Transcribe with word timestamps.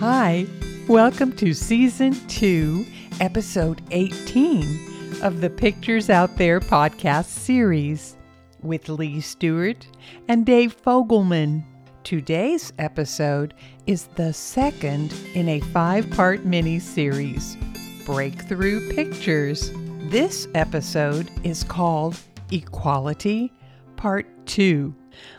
Hi, 0.00 0.46
welcome 0.88 1.30
to 1.32 1.52
season 1.52 2.14
two, 2.26 2.86
episode 3.20 3.82
18 3.90 5.20
of 5.22 5.42
the 5.42 5.50
Pictures 5.50 6.08
Out 6.08 6.38
There 6.38 6.58
podcast 6.58 7.26
series 7.26 8.16
with 8.62 8.88
Lee 8.88 9.20
Stewart 9.20 9.86
and 10.26 10.46
Dave 10.46 10.74
Fogelman. 10.74 11.62
Today's 12.02 12.72
episode 12.78 13.52
is 13.86 14.06
the 14.16 14.32
second 14.32 15.12
in 15.34 15.50
a 15.50 15.60
five 15.60 16.08
part 16.12 16.46
mini 16.46 16.78
series, 16.78 17.58
Breakthrough 18.06 18.94
Pictures. 18.94 19.70
This 20.04 20.48
episode 20.54 21.30
is 21.44 21.62
called 21.62 22.16
Equality 22.50 23.52
Part 23.96 24.46
2. 24.46 24.94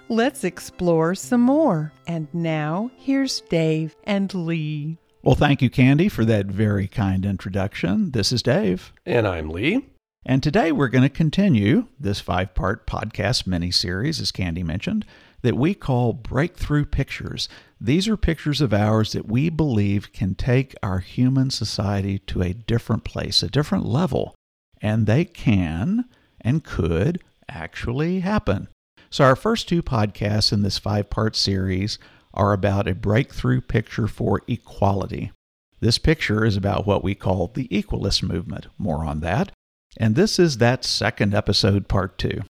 Let's 0.10 0.44
explore 0.44 1.16
some 1.16 1.42
more. 1.42 1.92
And 2.08 2.28
now, 2.34 2.92
here's 2.98 3.42
Dave 3.42 3.96
and 4.04 4.34
Lee. 4.34 4.98
Well, 5.24 5.36
thank 5.36 5.62
you, 5.62 5.70
Candy, 5.70 6.10
for 6.10 6.26
that 6.26 6.48
very 6.48 6.88
kind 6.88 7.26
introduction. 7.26 8.12
This 8.12 8.32
is 8.32 8.42
Dave. 8.42 8.92
And 9.06 9.28
I'm 9.28 9.50
Lee. 9.50 9.86
And 10.26 10.44
today 10.44 10.72
we're 10.72 10.88
going 10.88 11.04
to 11.04 11.10
continue 11.10 11.88
this 12.00 12.20
five 12.20 12.54
part 12.54 12.86
podcast 12.86 13.48
mini 13.48 13.72
series, 13.72 14.20
as 14.20 14.32
Candy 14.32 14.64
mentioned, 14.64 15.06
that 15.42 15.56
we 15.56 15.74
call 15.74 16.14
Breakthrough 16.14 16.86
Pictures. 16.86 17.50
These 17.80 18.08
are 18.08 18.18
pictures 18.18 18.62
of 18.62 18.74
ours 18.74 19.14
that 19.14 19.28
we 19.28 19.50
believe 19.50 20.14
can 20.14 20.36
take 20.36 20.76
our 20.84 21.00
human 21.00 21.50
society 21.50 22.20
to 22.20 22.42
a 22.42 22.54
different 22.54 23.04
place, 23.04 23.42
a 23.42 23.50
different 23.50 23.86
level. 23.86 24.36
And 24.82 25.08
they 25.08 25.26
can 25.26 26.06
and 26.40 26.64
could 26.64 27.22
actually 27.50 28.20
happen. 28.20 28.68
So, 29.12 29.26
our 29.26 29.36
first 29.36 29.68
two 29.68 29.84
podcasts 29.84 30.54
in 30.54 30.62
this 30.62 30.78
five 30.78 31.10
part 31.10 31.36
series 31.36 32.00
are 32.34 32.54
about 32.54 32.88
a 32.88 32.96
breakthrough 32.96 33.60
picture 33.60 34.08
for 34.08 34.42
equality. 34.48 35.34
This 35.82 35.98
picture 35.98 36.46
is 36.46 36.56
about 36.56 36.88
what 36.88 37.04
we 37.04 37.14
call 37.14 37.48
the 37.48 37.68
equalist 37.68 38.24
movement. 38.24 38.68
More 38.78 39.04
on 39.04 39.20
that. 39.20 39.52
And 39.98 40.16
this 40.16 40.40
is 40.40 40.58
that 40.58 40.86
second 40.86 41.34
episode, 41.34 41.90
part 41.90 42.18
two. 42.18 42.44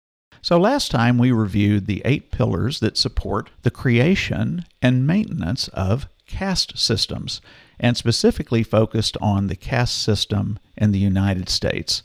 So, 0.42 0.58
last 0.58 0.90
time 0.90 1.16
we 1.16 1.30
reviewed 1.30 1.86
the 1.86 2.02
eight 2.04 2.32
pillars 2.32 2.80
that 2.80 2.96
support 2.96 3.50
the 3.62 3.70
creation 3.70 4.64
and 4.82 5.06
maintenance 5.06 5.68
of 5.68 6.08
caste 6.26 6.76
systems, 6.76 7.40
and 7.78 7.96
specifically 7.96 8.64
focused 8.64 9.16
on 9.20 9.46
the 9.46 9.56
caste 9.56 10.02
system 10.02 10.58
in 10.76 10.90
the 10.90 10.98
United 10.98 11.48
States. 11.48 12.02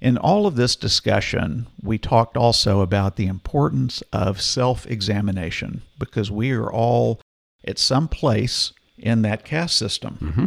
In 0.00 0.18
all 0.18 0.46
of 0.46 0.56
this 0.56 0.76
discussion, 0.76 1.66
we 1.82 1.98
talked 1.98 2.36
also 2.36 2.80
about 2.80 3.16
the 3.16 3.26
importance 3.26 4.02
of 4.12 4.40
self 4.40 4.86
examination 4.86 5.82
because 5.98 6.30
we 6.30 6.52
are 6.52 6.70
all 6.70 7.20
at 7.66 7.78
some 7.78 8.08
place 8.08 8.72
in 8.98 9.22
that 9.22 9.44
caste 9.44 9.76
system. 9.76 10.18
Mm-hmm. 10.20 10.44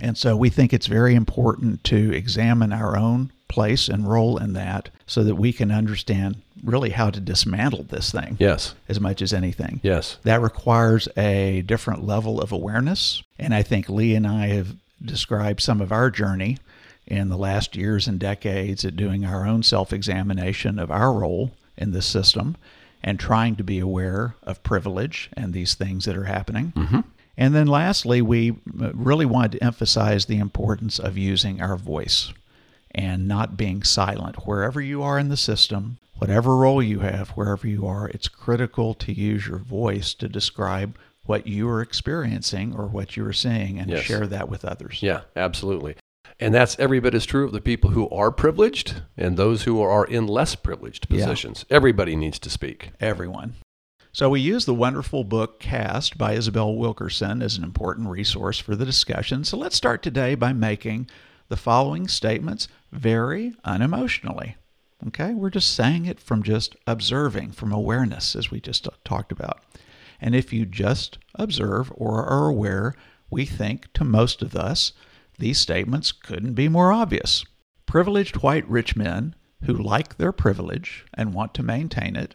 And 0.00 0.16
so 0.16 0.36
we 0.36 0.48
think 0.48 0.72
it's 0.72 0.86
very 0.86 1.14
important 1.14 1.84
to 1.84 2.12
examine 2.12 2.72
our 2.72 2.96
own 2.96 3.32
place 3.48 3.88
and 3.88 4.08
role 4.08 4.38
in 4.38 4.52
that 4.52 4.88
so 5.06 5.24
that 5.24 5.34
we 5.34 5.52
can 5.52 5.70
understand 5.72 6.40
really 6.62 6.90
how 6.90 7.10
to 7.10 7.20
dismantle 7.20 7.82
this 7.84 8.12
thing 8.12 8.36
Yes. 8.38 8.74
as 8.88 9.00
much 9.00 9.20
as 9.20 9.32
anything. 9.32 9.80
Yes. 9.82 10.18
That 10.22 10.40
requires 10.40 11.08
a 11.16 11.62
different 11.62 12.04
level 12.06 12.40
of 12.40 12.52
awareness. 12.52 13.22
And 13.38 13.52
I 13.54 13.62
think 13.62 13.88
Lee 13.88 14.14
and 14.14 14.26
I 14.26 14.48
have 14.48 14.76
described 15.04 15.60
some 15.60 15.80
of 15.80 15.90
our 15.90 16.10
journey 16.10 16.58
in 17.10 17.28
the 17.28 17.36
last 17.36 17.76
years 17.76 18.06
and 18.06 18.18
decades 18.20 18.84
at 18.84 18.96
doing 18.96 19.24
our 19.24 19.46
own 19.46 19.62
self 19.62 19.92
examination 19.92 20.78
of 20.78 20.90
our 20.90 21.12
role 21.12 21.50
in 21.76 21.90
this 21.90 22.06
system 22.06 22.56
and 23.02 23.18
trying 23.18 23.56
to 23.56 23.64
be 23.64 23.78
aware 23.78 24.34
of 24.42 24.62
privilege 24.62 25.30
and 25.34 25.52
these 25.52 25.74
things 25.74 26.04
that 26.04 26.16
are 26.16 26.24
happening. 26.24 26.72
Mm-hmm. 26.76 27.00
And 27.36 27.54
then 27.54 27.66
lastly, 27.66 28.20
we 28.22 28.50
uh, 28.80 28.92
really 28.92 29.26
wanted 29.26 29.52
to 29.52 29.64
emphasize 29.64 30.26
the 30.26 30.38
importance 30.38 30.98
of 30.98 31.16
using 31.16 31.60
our 31.60 31.76
voice 31.76 32.32
and 32.92 33.26
not 33.26 33.56
being 33.56 33.82
silent. 33.82 34.46
Wherever 34.46 34.80
you 34.80 35.02
are 35.02 35.18
in 35.18 35.28
the 35.28 35.36
system, 35.36 35.98
whatever 36.18 36.56
role 36.56 36.82
you 36.82 36.98
have, 37.00 37.30
wherever 37.30 37.66
you 37.66 37.86
are, 37.86 38.08
it's 38.08 38.28
critical 38.28 38.94
to 38.94 39.12
use 39.12 39.46
your 39.46 39.58
voice 39.58 40.12
to 40.14 40.28
describe 40.28 40.96
what 41.24 41.46
you 41.46 41.68
are 41.68 41.80
experiencing 41.80 42.74
or 42.76 42.86
what 42.86 43.16
you 43.16 43.24
are 43.24 43.32
seeing 43.32 43.78
and 43.78 43.90
Yes. 43.90 44.02
share 44.02 44.26
that 44.26 44.48
with 44.48 44.64
others. 44.64 44.98
Yeah, 45.02 45.22
absolutely. 45.34 45.96
And 46.40 46.54
that's 46.54 46.78
every 46.78 47.00
bit 47.00 47.14
as 47.14 47.26
true 47.26 47.44
of 47.44 47.52
the 47.52 47.60
people 47.60 47.90
who 47.90 48.08
are 48.08 48.30
privileged 48.32 49.02
and 49.16 49.36
those 49.36 49.64
who 49.64 49.80
are 49.82 50.06
in 50.06 50.26
less 50.26 50.54
privileged 50.54 51.06
Yeah. 51.10 51.18
positions. 51.26 51.66
Everybody 51.68 52.16
needs 52.16 52.38
to 52.40 52.50
speak. 52.50 52.92
Everyone. 52.98 53.54
So 54.12 54.30
we 54.30 54.40
use 54.40 54.64
the 54.64 54.74
wonderful 54.74 55.22
book 55.22 55.60
Caste 55.60 56.16
by 56.18 56.32
Isabel 56.32 56.74
Wilkerson 56.74 57.42
as 57.42 57.56
an 57.56 57.62
important 57.62 58.08
resource 58.08 58.58
for 58.58 58.74
the 58.74 58.86
discussion. 58.86 59.44
So 59.44 59.56
let's 59.56 59.76
start 59.76 60.02
today 60.02 60.34
by 60.34 60.52
making 60.52 61.08
the 61.48 61.56
following 61.56 62.08
statements 62.08 62.66
very 62.90 63.52
unemotionally. 63.64 64.54
Okay, 65.08 65.32
we're 65.34 65.50
just 65.50 65.74
saying 65.74 66.06
it 66.06 66.18
from 66.20 66.42
just 66.42 66.74
observing, 66.86 67.52
from 67.52 67.70
awareness, 67.72 68.34
as 68.34 68.50
we 68.50 68.60
just 68.60 68.88
talked 69.04 69.30
about. 69.30 69.60
And 70.20 70.34
if 70.34 70.52
you 70.52 70.66
just 70.66 71.18
observe 71.36 71.92
or 71.94 72.24
are 72.24 72.48
aware, 72.48 72.94
we 73.30 73.46
think 73.46 73.92
to 73.94 74.04
most 74.04 74.42
of 74.42 74.56
us, 74.56 74.92
these 75.40 75.58
statements 75.58 76.12
couldn't 76.12 76.54
be 76.54 76.68
more 76.68 76.92
obvious. 76.92 77.44
Privileged 77.86 78.36
white 78.36 78.68
rich 78.68 78.94
men 78.94 79.34
who 79.64 79.74
like 79.74 80.16
their 80.16 80.32
privilege 80.32 81.04
and 81.12 81.34
want 81.34 81.54
to 81.54 81.62
maintain 81.62 82.16
it, 82.16 82.34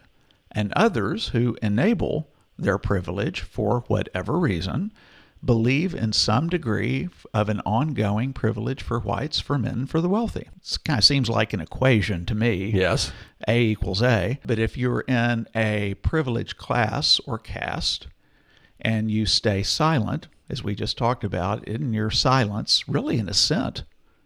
and 0.52 0.72
others 0.74 1.28
who 1.28 1.56
enable 1.62 2.30
their 2.58 2.78
privilege 2.78 3.40
for 3.40 3.84
whatever 3.88 4.38
reason, 4.38 4.92
believe 5.44 5.94
in 5.94 6.12
some 6.12 6.48
degree 6.48 7.08
of 7.34 7.48
an 7.48 7.60
ongoing 7.60 8.32
privilege 8.32 8.82
for 8.82 8.98
whites, 8.98 9.38
for 9.38 9.58
men, 9.58 9.86
for 9.86 10.00
the 10.00 10.08
wealthy. 10.08 10.48
It 10.56 10.78
kind 10.84 10.98
of 10.98 11.04
seems 11.04 11.28
like 11.28 11.52
an 11.52 11.60
equation 11.60 12.24
to 12.26 12.34
me. 12.34 12.70
Yes. 12.70 13.12
A 13.46 13.60
equals 13.60 14.02
A. 14.02 14.40
But 14.46 14.58
if 14.58 14.76
you're 14.76 15.02
in 15.02 15.46
a 15.54 15.94
privileged 16.02 16.56
class 16.56 17.20
or 17.26 17.38
caste 17.38 18.08
and 18.80 19.10
you 19.10 19.26
stay 19.26 19.62
silent, 19.62 20.28
as 20.48 20.62
we 20.62 20.74
just 20.74 20.96
talked 20.98 21.24
about, 21.24 21.66
in 21.66 21.92
your 21.92 22.10
silence, 22.10 22.88
really 22.88 23.18
an 23.18 23.28
assent 23.28 23.84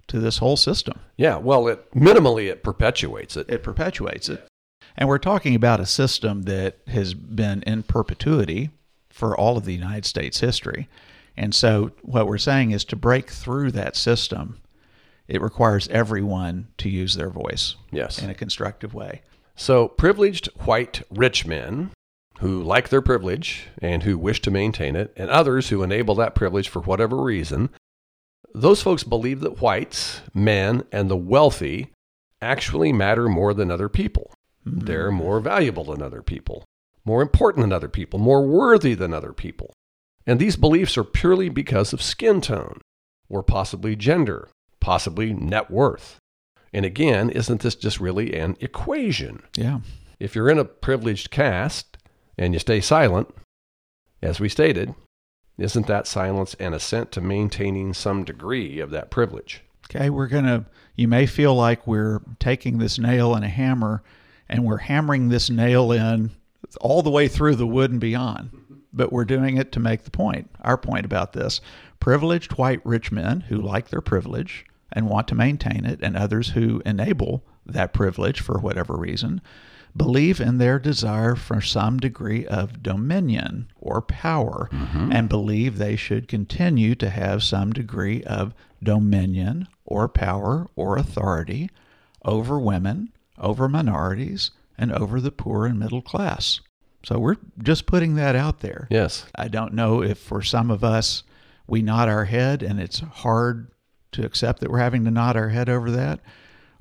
to 0.09 0.19
this 0.21 0.39
whole 0.39 0.57
system. 0.57 0.99
Yeah. 1.17 1.37
Well, 1.37 1.69
it 1.69 1.91
minimally 1.93 2.51
it 2.51 2.63
perpetuates 2.63 3.37
it. 3.37 3.49
It 3.49 3.63
perpetuates 3.63 4.29
it. 4.29 4.47
And 4.97 5.09
we're 5.09 5.19
talking 5.19 5.55
about 5.55 5.81
a 5.81 5.87
system 5.87 6.43
that 6.43 6.79
has 6.89 7.15
been 7.15 7.63
in 7.63 7.85
perpetuity 7.85 8.71
for 9.09 9.37
all 9.37 9.57
of 9.57 9.65
the 9.65 9.73
United 9.75 10.05
States 10.05 10.41
history. 10.41 10.89
And 11.37 11.55
so, 11.55 11.93
what 12.03 12.27
we're 12.27 12.39
saying 12.39 12.73
is 12.73 12.85
to 12.87 12.97
break 12.97 13.31
through 13.31 13.71
that 13.73 13.97
system, 13.97 14.61
it 15.29 15.41
requires 15.41 15.87
everyone 15.89 16.69
to 16.79 16.89
use 16.91 17.15
their 17.15 17.31
voice 17.31 17.77
Yes. 17.93 18.21
in 18.21 18.29
a 18.29 18.35
constructive 18.35 18.93
way. 18.93 19.23
So, 19.55 19.89
privileged 19.89 20.49
white 20.65 21.03
rich 21.11 21.47
men 21.47 21.91
who 22.41 22.63
like 22.63 22.89
their 22.89 23.03
privilege 23.03 23.69
and 23.83 24.03
who 24.03 24.17
wish 24.17 24.41
to 24.43 24.51
maintain 24.51 24.97
it, 24.97 25.13
and 25.17 25.29
others 25.31 25.69
who 25.69 25.83
enable 25.83 26.15
that 26.15 26.35
privilege 26.35 26.69
for 26.69 26.81
whatever 26.81 27.17
reason, 27.23 27.69
those 28.55 28.83
folks 28.83 29.05
believe 29.05 29.41
that 29.41 29.61
whites, 29.61 30.23
men, 30.35 30.85
and 30.91 31.11
the 31.11 31.17
wealthy 31.17 31.91
actually 32.41 32.93
matter 32.93 33.29
more 33.29 33.53
than 33.53 33.71
other 33.71 33.89
people. 33.89 34.33
Hmm. 34.65 34.81
They're 34.81 35.13
more 35.13 35.41
valuable 35.41 35.85
than 35.85 36.03
other 36.03 36.23
people, 36.23 36.65
more 37.05 37.21
important 37.21 37.63
than 37.63 37.73
other 37.73 37.89
people, 37.89 38.19
more 38.19 38.47
worthy 38.47 38.95
than 38.95 39.13
other 39.13 39.33
people. 39.33 39.73
And 40.27 40.39
these 40.39 40.57
beliefs 40.57 40.97
are 40.97 41.05
purely 41.05 41.51
because 41.51 41.93
of 41.93 42.03
skin 42.03 42.41
tone, 42.41 42.81
or 43.29 43.43
possibly 43.43 43.97
gender, 43.97 44.49
possibly 44.81 45.35
net 45.35 45.71
worth. 45.71 46.19
And 46.73 46.87
again, 46.87 47.29
isn't 47.29 47.61
this 47.61 47.75
just 47.75 48.01
really 48.01 48.35
an 48.35 48.57
equation? 48.61 49.43
Yeah. 49.57 49.81
If 50.19 50.35
you're 50.35 50.51
in 50.51 50.59
a 50.59 50.65
privileged 50.65 51.31
caste 51.31 51.90
and 52.41 52.55
you 52.55 52.59
stay 52.59 52.81
silent, 52.81 53.33
as 54.23 54.41
we 54.41 54.49
stated, 54.49 54.95
isn't 55.59 55.87
that 55.87 56.07
silence 56.07 56.55
an 56.55 56.73
assent 56.73 57.13
to 57.13 57.21
maintaining 57.21 57.93
some 57.93 58.25
degree 58.25 58.81
of 58.81 58.91
that 58.91 59.11
privilege? 59.11 59.63
Okay, 59.85 60.09
we're 60.09 60.27
going 60.27 60.47
to, 60.47 60.65
you 60.97 61.07
may 61.07 61.27
feel 61.27 61.55
like 61.55 61.87
we're 61.87 62.21
taking 62.39 62.79
this 62.79 62.99
nail 62.99 63.35
and 63.35 63.45
a 63.45 63.49
hammer 63.49 64.03
and 64.49 64.65
we're 64.65 64.79
hammering 64.79 65.29
this 65.29 65.51
nail 65.51 65.93
in 65.93 66.31
all 66.81 67.03
the 67.03 67.11
way 67.11 67.29
through 67.29 67.57
the 67.57 67.67
wood 67.67 67.91
and 67.91 68.01
beyond. 68.01 68.51
But 68.93 69.13
we're 69.13 69.25
doing 69.25 69.57
it 69.57 69.71
to 69.73 69.81
make 69.81 70.05
the 70.05 70.11
point, 70.11 70.51
our 70.63 70.79
point 70.79 71.05
about 71.05 71.35
this. 71.35 71.61
Privileged 72.01 72.53
white 72.53 72.81
rich 72.85 73.13
men 73.13 73.43
who 73.43 73.57
like 73.61 73.91
their 73.91 74.01
privilege 74.01 74.65
and 74.91 75.09
want 75.09 75.29
to 75.29 75.35
maintain 75.37 75.85
it, 75.85 76.01
and 76.03 76.17
others 76.17 76.49
who 76.51 76.83
enable 76.85 77.45
that 77.65 77.93
privilege 77.93 78.41
for 78.41 78.59
whatever 78.59 78.97
reason, 78.97 79.41
believe 79.97 80.41
in 80.41 80.59
their 80.59 80.79
desire 80.79 81.35
for 81.35 81.61
some 81.61 81.99
degree 81.99 82.47
of 82.47 82.83
dominion 82.83 83.71
or 83.81 84.01
power 84.01 84.69
mm-hmm. 84.73 85.13
and 85.13 85.29
believe 85.29 85.79
they 85.79 85.97
should 85.97 86.29
continue 86.29 86.95
to 86.95 87.11
have 87.11 87.43
some 87.43 87.73
degree 87.73 88.23
of 88.25 88.55
dominion 88.83 89.69
or 89.85 90.09
power 90.09 90.69
or 90.77 90.97
authority 90.97 91.71
over 92.25 92.59
women, 92.59 93.13
over 93.39 93.69
minorities, 93.69 94.51
and 94.79 94.93
over 94.93 95.21
the 95.21 95.33
poor 95.33 95.67
and 95.67 95.79
middle 95.79 96.03
class. 96.03 96.61
So 97.05 97.19
we're 97.19 97.37
just 97.63 97.87
putting 97.87 98.15
that 98.17 98.37
out 98.37 98.61
there. 98.61 98.87
Yes. 98.91 99.27
I 99.35 99.49
don't 99.49 99.75
know 99.75 100.03
if 100.03 100.19
for 100.19 100.43
some 100.43 100.71
of 100.71 100.85
us 100.85 101.23
we 101.67 101.83
nod 101.83 102.09
our 102.09 102.27
head 102.27 102.63
and 102.63 102.81
it's 102.81 103.01
hard 103.01 103.71
to 104.13 104.25
accept 104.25 104.61
that 104.61 104.71
we're 104.71 104.79
having 104.79 105.05
to 105.05 105.11
nod 105.11 105.37
our 105.37 105.49
head 105.49 105.69
over 105.69 105.91
that. 105.93 106.21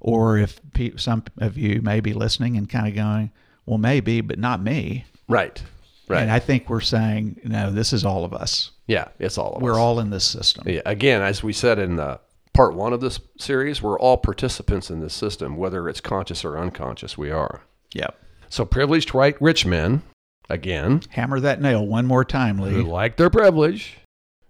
Or 0.01 0.37
if 0.37 0.59
pe- 0.73 0.95
some 0.97 1.23
of 1.37 1.57
you 1.57 1.81
may 1.81 1.99
be 1.99 2.13
listening 2.13 2.57
and 2.57 2.69
kind 2.69 2.87
of 2.87 2.95
going, 2.95 3.31
well, 3.65 3.77
maybe, 3.77 4.21
but 4.21 4.39
not 4.39 4.61
me. 4.61 5.05
Right. 5.27 5.61
Right. 6.07 6.21
And 6.21 6.31
I 6.31 6.39
think 6.39 6.69
we're 6.69 6.79
saying, 6.81 7.41
no, 7.43 7.71
this 7.71 7.93
is 7.93 8.03
all 8.03 8.25
of 8.25 8.33
us. 8.33 8.71
yeah, 8.87 9.09
it's 9.19 9.37
all 9.37 9.51
of 9.51 9.57
us. 9.57 9.61
We're 9.61 9.77
all 9.79 9.99
in 9.99 10.09
this 10.09 10.23
system. 10.25 10.63
Yeah, 10.67 10.81
again, 10.85 11.21
as 11.21 11.43
we 11.43 11.53
said 11.53 11.77
in 11.77 11.97
the 11.97 12.19
part 12.53 12.73
one 12.73 12.93
of 12.93 13.01
this 13.01 13.19
series, 13.37 13.81
we're 13.81 13.99
all 13.99 14.17
participants 14.17 14.89
in 14.89 15.01
this 15.01 15.13
system, 15.13 15.55
whether 15.55 15.87
it's 15.87 16.01
conscious 16.01 16.43
or 16.43 16.57
unconscious. 16.57 17.15
We 17.17 17.29
are. 17.29 17.61
Yep. 17.93 18.17
So 18.49 18.65
privileged 18.65 19.13
white 19.13 19.39
rich 19.39 19.67
men, 19.67 20.01
again, 20.49 21.03
Hammer 21.11 21.39
that 21.41 21.61
nail 21.61 21.85
one 21.85 22.07
more 22.07 22.25
time, 22.25 22.57
Lee. 22.57 22.71
who 22.71 22.83
like 22.83 23.17
their 23.17 23.29
privilege 23.29 23.97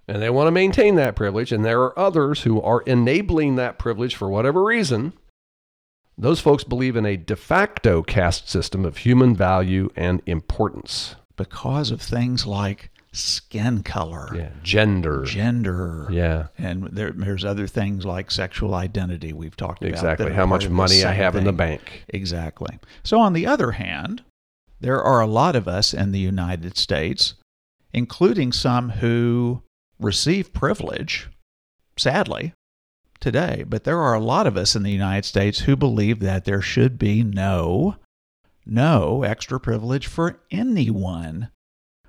and 0.08 0.22
they 0.22 0.30
want 0.30 0.48
to 0.48 0.52
maintain 0.52 0.96
that 0.96 1.16
privilege, 1.16 1.52
and 1.52 1.64
there 1.66 1.82
are 1.82 2.00
others 2.00 2.42
who 2.44 2.62
are 2.62 2.82
enabling 2.82 3.58
that 3.58 3.78
privilege 3.78 4.16
for 4.16 4.30
whatever 4.30 4.64
reason. 4.64 5.14
Those 6.20 6.42
folks 6.42 6.66
believe 6.66 6.98
in 6.98 7.06
a 7.06 7.16
de 7.16 7.36
facto 7.38 8.04
caste 8.04 8.50
system 8.50 8.84
of 8.84 8.98
human 8.98 9.34
value 9.36 9.90
and 9.96 10.22
importance. 10.26 11.16
Because 11.38 11.92
of 11.92 12.02
things 12.02 12.46
like 12.46 12.92
skin 13.14 13.84
color, 13.84 14.30
Yeah, 14.36 14.50
gender. 14.62 15.24
gender, 15.24 16.08
yeah, 16.12 16.48
and 16.58 16.84
there, 16.92 17.12
there's 17.12 17.46
other 17.46 17.66
things 17.68 18.06
like 18.06 18.30
sexual 18.30 18.76
identity 18.76 19.32
we've 19.32 19.56
talked 19.56 19.82
about. 19.82 19.92
exactly. 19.94 20.34
How 20.34 20.46
much 20.46 20.68
money 20.68 21.04
I 21.06 21.14
have 21.14 21.36
in 21.38 21.46
the 21.46 21.54
bank. 21.54 22.04
Exactly. 22.10 22.78
So, 23.02 23.20
on 23.20 23.32
the 23.34 23.48
other 23.48 23.72
hand, 23.72 24.24
there 24.82 25.02
are 25.02 25.22
a 25.22 25.28
lot 25.28 25.56
of 25.56 25.68
us 25.68 25.94
in 25.94 26.12
the 26.12 26.20
United 26.20 26.78
States, 26.78 27.36
including 27.94 28.52
some 28.52 28.90
who 28.90 29.64
receive 30.00 30.54
privilege, 30.54 31.30
sadly, 31.98 32.54
today. 33.20 33.64
But 33.68 33.84
there 33.84 34.00
are 34.00 34.14
a 34.14 34.20
lot 34.20 34.48
of 34.48 34.58
us 34.58 34.76
in 34.76 34.84
the 34.84 34.92
United 34.92 35.26
States 35.26 35.60
who 35.60 35.76
believe 35.76 36.20
that 36.20 36.46
there 36.46 36.62
should 36.62 36.98
be 36.98 37.24
no, 37.24 37.96
no 38.66 39.24
extra 39.24 39.60
privilege 39.60 40.08
for 40.08 40.40
anyone, 40.52 41.50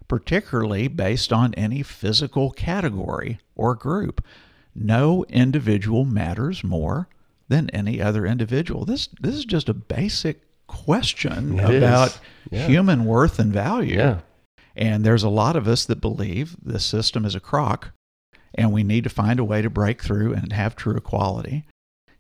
particularly 0.09 0.89
based 0.89 1.33
on 1.33 1.55
any 1.55 1.83
physical 1.83 2.51
category 2.51 3.41
or 3.55 3.75
group. 3.75 4.25
No 4.75 5.25
individual 5.29 6.05
matters 6.05 6.63
more 6.63 7.09
than 7.49 7.69
any 7.71 8.01
other 8.01 8.25
individual. 8.27 8.85
This 8.85 9.09
this 9.21 9.35
is 9.35 9.45
just 9.45 9.69
a 9.69 9.75
basic 9.75 10.43
question 10.69 11.59
It 11.59 11.83
about 11.83 12.19
Yeah. 12.51 12.67
human 12.69 13.05
worth 13.05 13.41
and 13.41 13.53
value. 13.53 13.97
Yeah. 13.97 14.21
And 14.77 15.05
there's 15.05 15.25
a 15.25 15.29
lot 15.29 15.57
of 15.57 15.67
us 15.67 15.85
that 15.87 16.01
believe 16.01 16.57
the 16.63 16.79
system 16.79 17.25
is 17.25 17.35
a 17.35 17.41
crock 17.41 17.91
and 18.61 18.73
we 18.73 18.83
need 18.83 19.05
to 19.05 19.11
find 19.11 19.41
a 19.41 19.45
way 19.45 19.63
to 19.63 19.71
break 19.71 20.03
through 20.03 20.35
and 20.35 20.53
have 20.53 20.77
true 20.77 20.95
equality. 20.95 21.65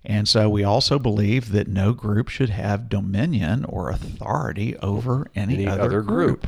And 0.02 0.26
so 0.26 0.48
we 0.48 0.64
also 0.64 0.98
believe 0.98 1.52
that 1.52 1.69
no 1.69 1.92
group 1.92 2.31
should 2.31 2.48
have 2.48 2.88
dominion 2.88 3.66
or 3.66 3.90
authority 3.90 4.75
over 4.78 5.31
any, 5.37 5.54
any 5.54 5.66
other, 5.66 5.82
other 5.82 6.02
group. 6.02 6.46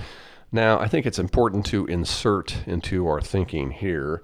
Now, 0.50 0.78
I 0.78 0.88
think 0.88 1.04
it's 1.04 1.18
important 1.18 1.66
to 1.66 1.84
insert 1.86 2.66
into 2.66 3.06
our 3.06 3.20
thinking 3.20 3.70
here 3.70 4.22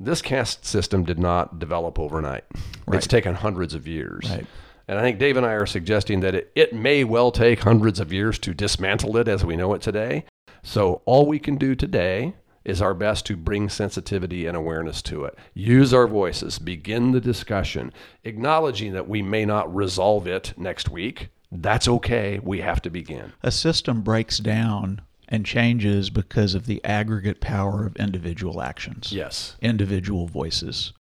this 0.00 0.22
caste 0.22 0.64
system 0.64 1.04
did 1.04 1.18
not 1.18 1.58
develop 1.58 1.98
overnight. 1.98 2.44
Right. 2.86 2.96
It's 2.96 3.06
taken 3.06 3.34
hundreds 3.34 3.74
of 3.74 3.86
years. 3.86 4.28
Right. 4.28 4.46
And 4.88 4.98
I 4.98 5.02
think 5.02 5.18
Dave 5.18 5.36
and 5.36 5.46
I 5.46 5.52
are 5.52 5.66
suggesting 5.66 6.20
that 6.20 6.34
it, 6.34 6.52
it 6.56 6.72
may 6.72 7.04
well 7.04 7.30
take 7.30 7.60
hundreds 7.60 8.00
of 8.00 8.12
years 8.12 8.38
to 8.40 8.54
dismantle 8.54 9.16
it 9.18 9.28
as 9.28 9.44
we 9.44 9.56
know 9.56 9.74
it 9.74 9.82
today. 9.82 10.24
So, 10.64 11.02
all 11.04 11.26
we 11.26 11.38
can 11.38 11.56
do 11.56 11.74
today 11.74 12.34
is 12.64 12.80
our 12.80 12.94
best 12.94 13.26
to 13.26 13.36
bring 13.36 13.68
sensitivity 13.68 14.46
and 14.46 14.56
awareness 14.56 15.02
to 15.02 15.24
it. 15.24 15.36
Use 15.54 15.92
our 15.92 16.06
voices, 16.06 16.58
begin 16.58 17.12
the 17.12 17.20
discussion, 17.20 17.92
acknowledging 18.24 18.92
that 18.92 19.08
we 19.08 19.22
may 19.22 19.44
not 19.44 19.74
resolve 19.74 20.26
it 20.26 20.54
next 20.56 20.88
week. 20.88 21.28
That's 21.50 21.88
okay. 21.88 22.38
We 22.42 22.60
have 22.60 22.80
to 22.82 22.90
begin. 22.90 23.32
A 23.42 23.50
system 23.50 24.02
breaks 24.02 24.38
down 24.38 25.02
and 25.28 25.44
changes 25.46 26.10
because 26.10 26.54
of 26.54 26.66
the 26.66 26.82
aggregate 26.84 27.40
power 27.40 27.86
of 27.86 27.96
individual 27.96 28.62
actions. 28.62 29.12
Yes. 29.12 29.56
individual 29.60 30.26
voices. 30.26 30.92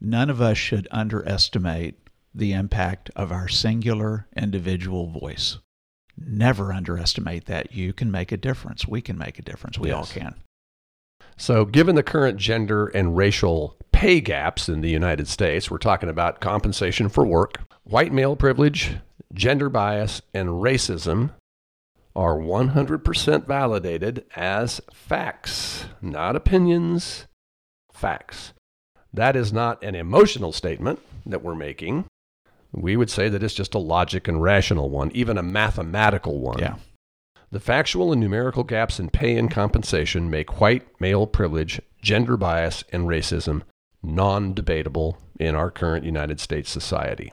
None 0.00 0.30
of 0.30 0.40
us 0.40 0.56
should 0.56 0.88
underestimate 0.90 1.96
the 2.34 2.52
impact 2.52 3.10
of 3.16 3.32
our 3.32 3.48
singular 3.48 4.26
individual 4.36 5.06
voice. 5.08 5.58
Never 6.16 6.72
underestimate 6.72 7.46
that. 7.46 7.72
You 7.72 7.92
can 7.92 8.10
make 8.10 8.32
a 8.32 8.36
difference. 8.36 8.86
We 8.86 9.00
can 9.00 9.18
make 9.18 9.38
a 9.38 9.42
difference. 9.42 9.78
We 9.78 9.90
all 9.90 10.06
can. 10.06 10.34
So, 11.36 11.64
given 11.64 11.94
the 11.94 12.02
current 12.02 12.38
gender 12.38 12.86
and 12.88 13.16
racial 13.16 13.76
pay 13.92 14.20
gaps 14.20 14.68
in 14.68 14.80
the 14.80 14.90
United 14.90 15.28
States, 15.28 15.70
we're 15.70 15.78
talking 15.78 16.08
about 16.08 16.40
compensation 16.40 17.08
for 17.08 17.26
work, 17.26 17.60
white 17.84 18.12
male 18.12 18.36
privilege, 18.36 18.96
gender 19.32 19.68
bias, 19.68 20.22
and 20.34 20.48
racism 20.48 21.30
are 22.14 22.36
100% 22.36 23.46
validated 23.46 24.24
as 24.34 24.80
facts, 24.92 25.86
not 26.02 26.36
opinions, 26.36 27.26
facts. 27.92 28.52
That 29.12 29.36
is 29.36 29.52
not 29.52 29.82
an 29.82 29.94
emotional 29.94 30.52
statement 30.52 31.00
that 31.26 31.42
we're 31.42 31.54
making. 31.54 32.06
We 32.72 32.96
would 32.96 33.10
say 33.10 33.28
that 33.28 33.42
it's 33.42 33.54
just 33.54 33.74
a 33.74 33.78
logic 33.78 34.28
and 34.28 34.42
rational 34.42 34.90
one, 34.90 35.10
even 35.12 35.38
a 35.38 35.42
mathematical 35.42 36.38
one. 36.38 36.58
Yeah. 36.58 36.76
The 37.52 37.60
factual 37.60 38.12
and 38.12 38.20
numerical 38.20 38.62
gaps 38.62 39.00
in 39.00 39.10
pay 39.10 39.36
and 39.36 39.50
compensation 39.50 40.30
make 40.30 40.60
white 40.60 40.86
male 41.00 41.26
privilege, 41.26 41.80
gender 42.00 42.36
bias, 42.36 42.84
and 42.92 43.06
racism 43.08 43.62
non 44.02 44.54
debatable 44.54 45.18
in 45.38 45.54
our 45.54 45.70
current 45.70 46.04
United 46.04 46.40
States 46.40 46.70
society. 46.70 47.32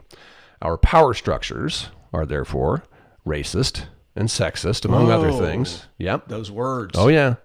Our 0.60 0.76
power 0.76 1.14
structures 1.14 1.88
are 2.12 2.26
therefore 2.26 2.82
racist 3.24 3.84
and 4.16 4.28
sexist, 4.28 4.84
among 4.84 5.10
other 5.10 5.30
things. 5.32 5.86
Yep. 5.98 6.28
Those 6.28 6.50
words. 6.50 6.98
Oh, 6.98 7.08
yeah. 7.08 7.36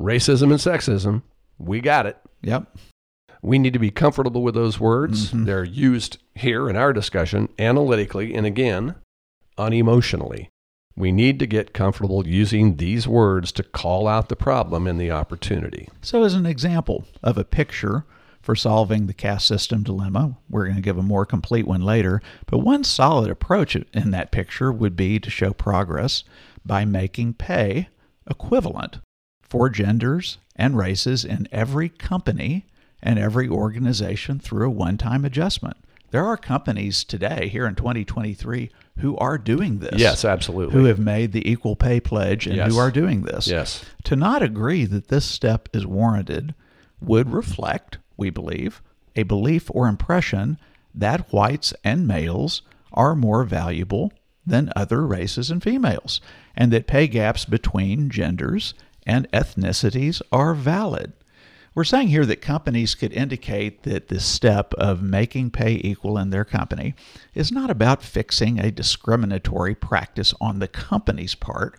Racism 0.00 0.44
and 0.44 0.54
sexism. 0.54 1.22
We 1.58 1.80
got 1.80 2.06
it. 2.06 2.16
Yep. 2.42 2.74
We 3.42 3.58
need 3.58 3.74
to 3.74 3.78
be 3.78 3.90
comfortable 3.90 4.42
with 4.42 4.54
those 4.54 4.80
words. 4.80 5.32
Mhm. 5.32 5.44
They're 5.44 5.64
used 5.64 6.18
here 6.34 6.70
in 6.70 6.76
our 6.76 6.92
discussion 6.92 7.48
analytically 7.58 8.34
and 8.34 8.46
again, 8.46 8.94
unemotionally. 9.58 10.48
We 10.98 11.12
need 11.12 11.38
to 11.38 11.46
get 11.46 11.72
comfortable 11.72 12.26
using 12.26 12.76
these 12.76 13.06
words 13.06 13.52
to 13.52 13.62
call 13.62 14.08
out 14.08 14.28
the 14.28 14.34
problem 14.34 14.88
and 14.88 15.00
the 15.00 15.12
opportunity. 15.12 15.88
So, 16.02 16.24
as 16.24 16.34
an 16.34 16.44
example 16.44 17.04
of 17.22 17.38
a 17.38 17.44
picture 17.44 18.04
for 18.42 18.56
solving 18.56 19.06
the 19.06 19.14
caste 19.14 19.46
system 19.46 19.84
dilemma, 19.84 20.36
we're 20.50 20.64
going 20.64 20.74
to 20.74 20.82
give 20.82 20.98
a 20.98 21.02
more 21.02 21.24
complete 21.24 21.68
one 21.68 21.82
later, 21.82 22.20
but 22.46 22.58
one 22.58 22.82
solid 22.82 23.30
approach 23.30 23.76
in 23.76 24.10
that 24.10 24.32
picture 24.32 24.72
would 24.72 24.96
be 24.96 25.20
to 25.20 25.30
show 25.30 25.52
progress 25.52 26.24
by 26.66 26.84
making 26.84 27.34
pay 27.34 27.88
equivalent 28.28 28.98
for 29.40 29.68
genders 29.68 30.38
and 30.56 30.76
races 30.76 31.24
in 31.24 31.46
every 31.52 31.88
company 31.88 32.66
and 33.00 33.20
every 33.20 33.48
organization 33.48 34.40
through 34.40 34.66
a 34.66 34.70
one 34.70 34.98
time 34.98 35.24
adjustment. 35.24 35.76
There 36.10 36.24
are 36.24 36.36
companies 36.36 37.04
today, 37.04 37.48
here 37.48 37.66
in 37.66 37.74
2023, 37.74 38.70
who 38.98 39.16
are 39.18 39.36
doing 39.38 39.78
this. 39.78 40.00
Yes, 40.00 40.24
absolutely. 40.24 40.74
Who 40.74 40.84
have 40.86 40.98
made 40.98 41.32
the 41.32 41.48
equal 41.48 41.76
pay 41.76 42.00
pledge 42.00 42.46
and 42.46 42.56
Yes. 42.56 42.72
who 42.72 42.78
are 42.78 42.90
doing 42.90 43.22
this. 43.22 43.46
yes. 43.46 43.84
To 44.04 44.16
not 44.16 44.42
agree 44.42 44.84
that 44.86 45.08
this 45.08 45.24
step 45.24 45.68
is 45.74 45.86
warranted 45.86 46.54
would 47.00 47.30
reflect, 47.30 47.98
we 48.16 48.30
believe, 48.30 48.80
a 49.16 49.22
belief 49.24 49.70
or 49.74 49.86
impression 49.86 50.58
that 50.94 51.32
whites 51.32 51.74
and 51.84 52.08
males 52.08 52.62
are 52.92 53.14
more 53.14 53.44
valuable 53.44 54.10
than 54.46 54.72
other 54.74 55.06
races 55.06 55.50
and 55.50 55.62
females, 55.62 56.20
and 56.56 56.72
that 56.72 56.86
pay 56.86 57.06
gaps 57.06 57.44
between 57.44 58.08
genders 58.08 58.72
and 59.06 59.30
ethnicities 59.32 60.22
are 60.32 60.54
valid. 60.54 61.12
We're 61.78 61.84
saying 61.84 62.08
here 62.08 62.26
that 62.26 62.40
companies 62.40 62.96
could 62.96 63.12
indicate 63.12 63.84
that 63.84 64.08
this 64.08 64.24
step 64.24 64.74
of 64.74 65.00
making 65.00 65.52
pay 65.52 65.80
equal 65.84 66.18
in 66.18 66.30
their 66.30 66.44
company 66.44 66.96
is 67.36 67.52
not 67.52 67.70
about 67.70 68.02
fixing 68.02 68.58
a 68.58 68.72
discriminatory 68.72 69.76
practice 69.76 70.34
on 70.40 70.58
the 70.58 70.66
company's 70.66 71.36
part, 71.36 71.78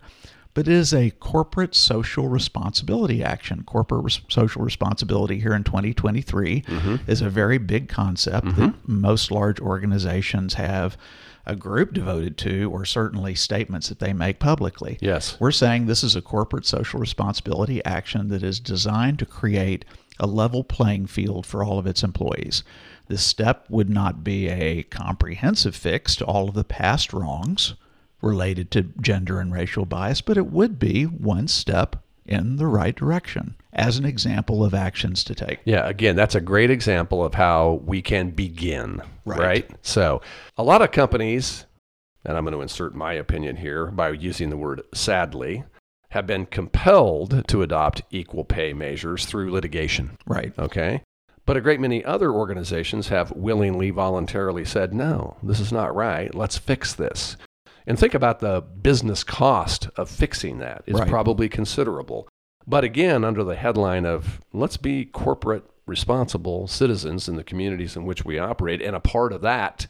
but 0.53 0.69
it 0.69 0.73
is 0.73 0.93
a 0.93 1.09
corporate 1.09 1.75
social 1.75 2.29
responsibility 2.29 3.21
action. 3.21 3.63
Corporate 3.65 4.05
res- 4.05 4.21
social 4.29 4.61
responsibility 4.63 5.37
here 5.37 5.53
in 5.53 5.65
2023 5.65 6.61
mm-hmm. 6.61 6.95
is 7.05 7.21
a 7.21 7.29
very 7.29 7.57
big 7.57 7.89
concept 7.89 8.47
mm-hmm. 8.47 8.61
that 8.61 8.87
most 8.87 9.31
large 9.31 9.59
organizations 9.59 10.53
have 10.53 10.95
a 11.45 11.55
group 11.55 11.93
devoted 11.93 12.37
to, 12.39 12.71
or 12.71 12.85
certainly 12.85 13.35
statements 13.35 13.89
that 13.89 13.99
they 13.99 14.13
make 14.13 14.39
publicly. 14.39 14.97
Yes. 15.01 15.39
We're 15.39 15.51
saying 15.51 15.85
this 15.85 16.03
is 16.03 16.15
a 16.15 16.21
corporate 16.21 16.65
social 16.65 16.99
responsibility 16.99 17.83
action 17.85 18.27
that 18.29 18.43
is 18.43 18.59
designed 18.59 19.19
to 19.19 19.25
create 19.25 19.85
a 20.19 20.27
level 20.27 20.63
playing 20.63 21.07
field 21.07 21.45
for 21.45 21.63
all 21.63 21.79
of 21.79 21.87
its 21.87 22.03
employees. 22.03 22.63
This 23.07 23.23
step 23.23 23.65
would 23.69 23.89
not 23.89 24.23
be 24.23 24.49
a 24.49 24.83
comprehensive 24.83 25.75
fix 25.75 26.15
to 26.17 26.25
all 26.25 26.49
of 26.49 26.55
the 26.55 26.63
past 26.63 27.13
wrongs 27.13 27.75
related 28.21 28.69
to 28.71 28.91
gender 29.01 29.39
and 29.39 29.53
racial 29.53 29.85
bias, 29.85 30.21
but 30.21 30.37
it 30.37 30.47
would 30.47 30.77
be 30.77 31.03
one 31.03 31.47
step 31.47 32.03
in 32.29 32.55
the 32.55 32.67
right 32.67 32.95
direction. 32.95 33.55
as 33.71 33.97
an 33.99 34.05
example 34.05 34.63
of 34.65 34.73
actions 34.73 35.23
to 35.23 35.35
take. 35.35 35.59
Yeah, 35.63 35.87
again, 35.87 36.15
that's 36.15 36.33
a 36.33 36.41
great 36.41 36.71
example 36.71 37.23
of 37.23 37.35
how 37.35 37.81
we 37.85 38.01
can 38.01 38.31
begin, 38.31 38.99
Right. 39.25 39.39
right? 39.39 39.69
So, 39.83 40.21
a 40.57 40.63
lot 40.63 40.81
of 40.81 40.91
companies, 40.91 41.65
and 42.25 42.35
I'm 42.35 42.43
going 42.45 42.55
to 42.55 42.61
insert 42.63 42.95
my 42.95 43.13
opinion 43.13 43.57
here 43.57 43.85
by 43.91 44.09
using 44.09 44.49
the 44.49 44.57
word 44.57 44.81
sadly, 44.93 45.63
have 46.09 46.25
been 46.25 46.47
compelled 46.47 47.47
to 47.47 47.61
adopt 47.61 48.01
equal 48.09 48.43
pay 48.43 48.73
measures 48.73 49.25
through 49.27 49.51
litigation, 49.51 50.17
Right. 50.25 50.51
okay? 50.57 51.03
But 51.45 51.55
a 51.55 51.61
great 51.61 51.79
many 51.79 52.03
other 52.03 52.31
organizations 52.31 53.09
have 53.09 53.31
willingly, 53.31 53.91
voluntarily 53.91 54.65
said, 54.65 54.93
no, 54.95 55.37
this 55.43 55.59
is 55.59 55.71
not 55.71 55.95
right. 55.95 56.33
Let's 56.33 56.57
fix 56.57 56.93
this. 56.95 57.37
And 57.87 57.97
think 57.97 58.13
about 58.13 58.39
the 58.39 58.61
business 58.61 59.23
cost 59.23 59.89
of 59.95 60.09
fixing 60.09 60.59
that. 60.59 60.83
It's 60.85 60.99
Right. 60.99 61.09
probably 61.09 61.49
considerable. 61.49 62.27
But 62.67 62.83
again, 62.83 63.23
under 63.23 63.43
the 63.43 63.55
headline 63.55 64.05
of 64.05 64.41
let's 64.53 64.77
be 64.77 65.05
corporate 65.05 65.63
responsible 65.87 66.67
citizens 66.67 67.27
in 67.27 67.35
the 67.35 67.43
communities 67.43 67.95
in 67.95 68.05
which 68.05 68.23
we 68.23 68.37
operate, 68.37 68.81
and 68.81 68.95
a 68.95 68.99
part 68.99 69.33
of 69.33 69.41
that 69.41 69.87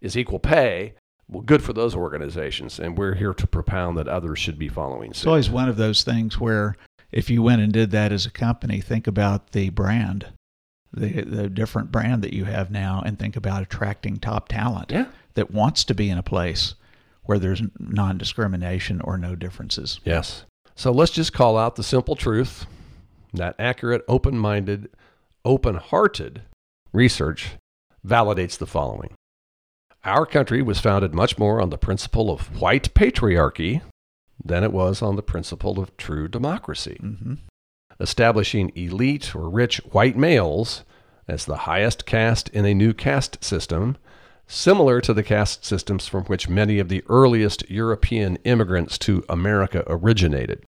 is 0.00 0.16
equal 0.16 0.38
pay. 0.38 0.94
Well, 1.28 1.42
good 1.42 1.62
for 1.62 1.72
those 1.72 1.96
organizations, 1.96 2.78
and 2.78 2.96
we're 2.96 3.14
here 3.14 3.34
to 3.34 3.46
propound 3.46 3.96
that 3.98 4.06
others 4.06 4.38
should 4.38 4.58
be 4.58 4.68
following 4.68 5.10
It's 5.10 5.20
suit. 5.20 5.28
always 5.28 5.50
one 5.50 5.68
of 5.68 5.76
those 5.76 6.04
things 6.04 6.38
where 6.38 6.76
if 7.10 7.30
you 7.30 7.42
went 7.42 7.62
and 7.62 7.72
did 7.72 7.90
that 7.92 8.12
as 8.12 8.26
a 8.26 8.30
company, 8.30 8.80
think 8.80 9.06
about 9.08 9.50
the 9.52 9.70
brand, 9.70 10.26
the 10.92 11.22
the 11.22 11.48
different 11.48 11.90
brand 11.90 12.22
that 12.22 12.34
you 12.34 12.44
have 12.44 12.70
now, 12.70 13.02
and 13.04 13.18
think 13.18 13.34
about 13.34 13.62
attracting 13.62 14.18
top 14.18 14.48
talent 14.48 14.92
Yeah. 14.92 15.06
that 15.34 15.50
wants 15.50 15.82
to 15.84 15.94
be 15.94 16.10
in 16.10 16.18
a 16.18 16.22
place 16.22 16.74
where 17.24 17.38
there's 17.38 17.62
non 17.78 18.18
discrimination 18.18 19.00
or 19.00 19.16
no 19.18 19.34
differences. 19.34 20.00
Yes. 20.04 20.44
So 20.74 20.90
let's 20.92 21.12
just 21.12 21.32
call 21.32 21.56
out 21.56 21.76
the 21.76 21.82
simple 21.82 22.16
truth 22.16 22.66
that 23.32 23.56
accurate, 23.58 24.04
open 24.08 24.38
minded, 24.38 24.90
open 25.44 25.76
hearted 25.76 26.42
research 26.92 27.56
validates 28.06 28.58
the 28.58 28.66
following. 28.66 29.14
Our 30.04 30.26
country 30.26 30.62
was 30.62 30.80
founded 30.80 31.14
much 31.14 31.38
more 31.38 31.60
on 31.60 31.70
the 31.70 31.78
principle 31.78 32.30
of 32.30 32.60
white 32.60 32.92
patriarchy 32.94 33.80
than 34.44 34.62
it 34.62 34.72
was 34.72 35.00
on 35.00 35.16
the 35.16 35.22
principle 35.22 35.80
of 35.80 35.96
true 35.96 36.28
democracy, 36.28 36.98
hmm 37.00 37.34
establishing 38.00 38.72
elite 38.74 39.34
or 39.34 39.48
rich 39.48 39.78
white 39.92 40.16
males 40.16 40.84
as 41.28 41.44
the 41.44 41.58
highest 41.58 42.04
caste 42.04 42.48
in 42.50 42.64
a 42.64 42.74
new 42.74 42.92
caste 42.92 43.42
system, 43.42 43.96
similar 44.46 45.00
to 45.00 45.14
the 45.14 45.22
caste 45.22 45.64
systems 45.64 46.06
from 46.06 46.24
which 46.24 46.48
many 46.48 46.78
of 46.78 46.88
the 46.88 47.02
earliest 47.08 47.68
European 47.70 48.36
immigrants 48.44 48.98
to 48.98 49.24
America 49.28 49.82
originated. 49.86 50.64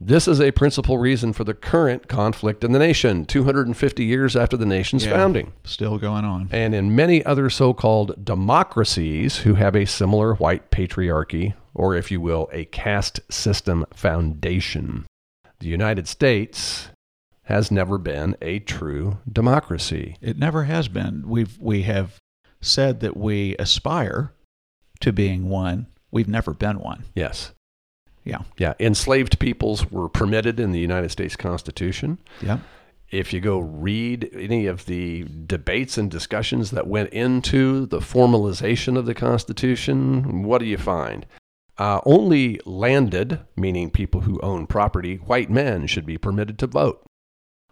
This 0.00 0.28
is 0.28 0.40
a 0.40 0.52
principal 0.52 0.98
reason 0.98 1.32
for 1.32 1.42
the 1.42 1.54
current 1.54 2.06
conflict 2.06 2.62
in 2.62 2.70
the 2.70 2.78
nation, 2.78 3.24
250 3.26 4.04
years 4.04 4.36
after 4.36 4.56
the 4.56 4.64
nation's 4.66 5.04
Yeah. 5.04 5.12
founding, 5.14 5.52
Still 5.64 5.98
going 5.98 6.24
on. 6.24 6.48
and 6.52 6.72
in 6.72 6.94
many 6.94 7.24
other 7.24 7.50
so 7.50 7.74
called 7.74 8.24
democracies 8.24 9.38
who 9.38 9.54
have 9.54 9.74
a 9.74 9.86
similar 9.86 10.34
white 10.34 10.70
patriarchy, 10.70 11.54
or 11.74 11.96
if 11.96 12.12
you 12.12 12.20
will, 12.20 12.48
a 12.52 12.64
caste 12.66 13.18
system 13.28 13.84
foundation. 13.92 15.04
The 15.58 15.66
United 15.68 16.06
States 16.06 16.90
has 17.44 17.72
never 17.72 17.98
been 17.98 18.36
a 18.40 18.60
true 18.60 19.18
democracy. 19.30 20.16
It 20.20 20.38
never 20.38 20.64
has 20.64 20.86
been. 20.86 21.24
We've 21.26 21.58
we 21.58 21.82
have 21.82 22.18
said 22.60 23.00
that 23.00 23.16
we 23.16 23.56
aspire 23.58 24.32
to 25.00 25.12
being 25.12 25.48
one. 25.48 25.86
We've 26.10 26.28
never 26.28 26.54
been 26.54 26.80
one. 26.80 27.04
Yes. 27.14 27.52
Yeah. 28.24 28.42
Yeah. 28.58 28.74
Enslaved 28.80 29.38
peoples 29.38 29.90
were 29.90 30.08
permitted 30.08 30.58
in 30.60 30.72
the 30.72 30.80
United 30.80 31.10
States 31.10 31.36
Constitution. 31.36 32.18
Yeah. 32.42 32.58
If 33.10 33.32
you 33.32 33.40
go 33.40 33.58
read 33.58 34.28
any 34.34 34.66
of 34.66 34.84
the 34.84 35.24
debates 35.46 35.96
and 35.96 36.10
discussions 36.10 36.70
that 36.72 36.86
went 36.86 37.10
into 37.10 37.86
the 37.86 38.00
formalization 38.00 38.98
of 38.98 39.06
the 39.06 39.14
Constitution, 39.14 40.42
what 40.42 40.58
do 40.58 40.66
you 40.66 40.76
find? 40.76 41.24
Uh, 41.78 42.00
only 42.04 42.60
landed, 42.66 43.40
meaning 43.56 43.90
people 43.90 44.22
who 44.22 44.40
own 44.40 44.66
property, 44.66 45.16
white 45.16 45.48
men 45.48 45.86
should 45.86 46.04
be 46.04 46.18
permitted 46.18 46.58
to 46.58 46.66
vote, 46.66 47.02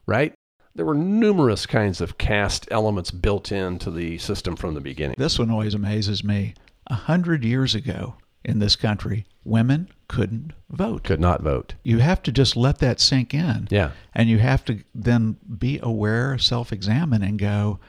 right? 0.06 0.32
There 0.76 0.84
were 0.84 0.94
numerous 0.94 1.64
kinds 1.64 2.02
of 2.02 2.18
caste 2.18 2.68
elements 2.70 3.10
built 3.10 3.50
into 3.50 3.90
the 3.90 4.18
system 4.18 4.56
from 4.56 4.74
the 4.74 4.80
beginning. 4.82 5.14
This 5.16 5.38
one 5.38 5.50
always 5.50 5.72
amazes 5.72 6.22
me. 6.22 6.52
A 6.88 6.94
hundred 6.94 7.46
years 7.46 7.74
ago 7.74 8.16
in 8.44 8.58
this 8.58 8.76
country, 8.76 9.24
women 9.42 9.88
couldn't 10.06 10.52
vote. 10.68 11.02
Could 11.02 11.18
not 11.18 11.40
vote. 11.40 11.72
You 11.82 12.00
have 12.00 12.22
to 12.24 12.32
just 12.32 12.56
let 12.56 12.78
that 12.80 13.00
sink 13.00 13.32
in. 13.32 13.68
Yeah. 13.70 13.92
And 14.14 14.28
you 14.28 14.36
have 14.38 14.66
to 14.66 14.80
then 14.94 15.38
be 15.58 15.80
aware, 15.82 16.36
self 16.36 16.74
examine, 16.74 17.22
and 17.22 17.38
go, 17.38 17.80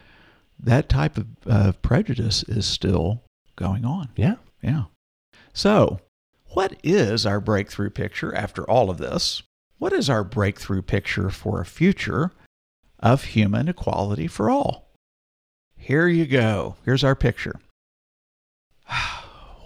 that 0.57 0.87
type 0.87 1.17
of 1.17 1.27
uh, 1.45 1.71
prejudice 1.81 2.43
is 2.43 2.65
still 2.65 3.21
going 3.57 3.83
on. 3.83 4.11
Yeah. 4.15 4.35
Yeah. 4.63 4.85
So, 5.51 5.99
what 6.51 6.77
is 6.83 7.25
our 7.25 7.41
breakthrough 7.41 7.89
picture 7.89 8.33
after 8.33 8.63
all 8.63 8.89
of 8.89 8.97
this? 8.97 9.43
What 9.77 9.91
is 9.91 10.09
our 10.09 10.23
breakthrough 10.23 10.83
picture 10.83 11.29
for 11.29 11.59
a 11.59 11.65
future 11.65 12.31
of 12.99 13.25
human 13.25 13.67
equality 13.67 14.27
for 14.27 14.49
all? 14.49 14.89
Here 15.75 16.07
you 16.07 16.25
go. 16.25 16.75
Here's 16.85 17.03
our 17.03 17.15
picture. 17.15 17.59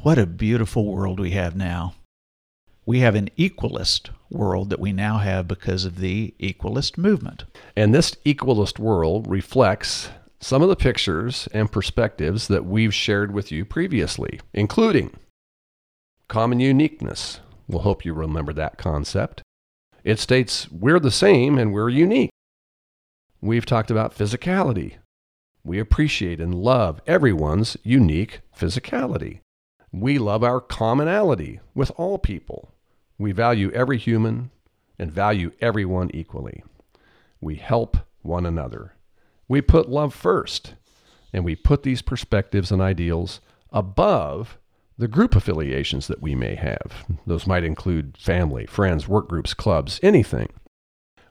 What 0.03 0.17
a 0.17 0.25
beautiful 0.25 0.87
world 0.91 1.19
we 1.19 1.29
have 1.31 1.55
now. 1.55 1.93
We 2.87 3.01
have 3.01 3.13
an 3.13 3.29
equalist 3.37 4.09
world 4.31 4.71
that 4.71 4.79
we 4.79 4.91
now 4.91 5.19
have 5.19 5.47
because 5.47 5.85
of 5.85 5.99
the 5.99 6.33
equalist 6.39 6.97
movement. 6.97 7.45
And 7.75 7.93
this 7.93 8.15
equalist 8.25 8.79
world 8.79 9.27
reflects 9.27 10.09
some 10.39 10.63
of 10.63 10.69
the 10.69 10.75
pictures 10.75 11.47
and 11.53 11.71
perspectives 11.71 12.47
that 12.47 12.65
we've 12.65 12.93
shared 12.93 13.31
with 13.31 13.51
you 13.51 13.63
previously, 13.63 14.39
including 14.53 15.15
common 16.27 16.59
uniqueness. 16.59 17.39
We'll 17.67 17.83
hope 17.83 18.03
you 18.03 18.13
remember 18.13 18.53
that 18.53 18.77
concept. 18.77 19.43
It 20.03 20.17
states 20.17 20.69
we're 20.71 20.99
the 20.99 21.11
same 21.11 21.59
and 21.59 21.71
we're 21.71 21.89
unique. 21.89 22.31
We've 23.41 23.65
talked 23.65 23.89
about 23.89 24.15
physicality. 24.15 24.97
We 25.63 25.79
appreciate 25.79 26.39
and 26.39 26.53
love 26.53 27.01
everyone's 27.07 27.75
unique 27.83 28.41
physicality. 28.55 29.39
We 29.91 30.19
love 30.19 30.43
our 30.43 30.61
commonality 30.61 31.59
with 31.73 31.91
all 31.97 32.19
people. 32.19 32.71
We 33.17 33.31
value 33.31 33.71
every 33.71 33.97
human 33.97 34.51
and 34.99 35.11
value 35.11 35.51
everyone 35.59 36.11
equally. 36.13 36.63
We 37.39 37.55
help 37.55 37.97
one 38.21 38.45
another. 38.45 38.93
We 39.47 39.61
put 39.61 39.89
love 39.89 40.13
first, 40.13 40.75
and 41.33 41.43
we 41.43 41.55
put 41.55 41.81
these 41.81 42.03
perspectives 42.03 42.71
and 42.71 42.81
ideals 42.81 43.41
above 43.71 44.59
the 44.97 45.07
group 45.07 45.35
affiliations 45.35 46.05
that 46.07 46.21
we 46.21 46.35
may 46.35 46.53
have. 46.53 47.05
Those 47.25 47.47
might 47.47 47.63
include 47.63 48.17
family, 48.19 48.67
friends, 48.67 49.07
work 49.07 49.27
groups, 49.27 49.55
clubs, 49.55 49.99
anything. 50.03 50.49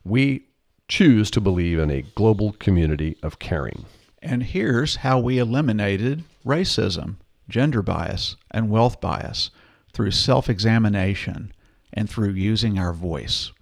We 0.03 0.49
choose 0.91 1.31
to 1.31 1.41
believe 1.41 1.79
in 1.79 1.89
a 1.89 2.03
global 2.17 2.53
community 2.55 3.17
of 3.23 3.39
caring. 3.39 3.87
And 4.21 4.43
here's 4.43 4.97
how 4.97 5.21
we 5.21 5.39
eliminated 5.39 6.25
racism, 6.45 7.15
gender 7.49 7.81
bias, 7.81 8.35
and 8.51 8.69
wealth 8.69 9.01
bias 9.01 9.51
through 9.93 10.11
self 10.11 10.51
examination 10.51 11.53
and 11.93 12.11
through 12.11 12.33
using 12.33 12.77
our 12.77 12.93
voice. 12.93 13.53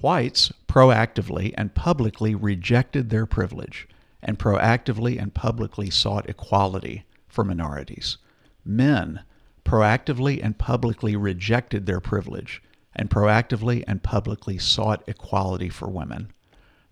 Whites 0.00 0.52
proactively 0.66 1.54
and 1.56 1.74
publicly 1.76 2.34
rejected 2.34 3.08
their 3.08 3.24
privilege 3.24 3.86
and 4.20 4.36
proactively 4.36 5.20
and 5.20 5.32
publicly 5.32 5.90
sought 5.90 6.28
equality 6.28 7.04
for 7.28 7.44
minorities. 7.44 8.18
Men 8.64 9.20
proactively 9.64 10.40
and 10.42 10.58
publicly 10.58 11.14
rejected 11.14 11.86
their 11.86 12.00
privilege 12.00 12.60
and 12.96 13.08
proactively 13.08 13.84
and 13.86 14.02
publicly 14.02 14.58
sought 14.58 15.04
equality 15.06 15.68
for 15.68 15.88
women. 15.88 16.32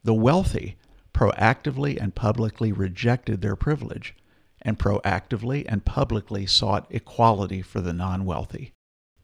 The 0.06 0.14
wealthy 0.14 0.76
proactively 1.12 2.00
and 2.00 2.14
publicly 2.14 2.70
rejected 2.72 3.40
their 3.42 3.56
privilege 3.56 4.14
and 4.62 4.78
proactively 4.78 5.64
and 5.68 5.84
publicly 5.84 6.46
sought 6.46 6.86
equality 6.90 7.60
for 7.60 7.80
the 7.80 7.92
non 7.92 8.24
wealthy. 8.24 8.72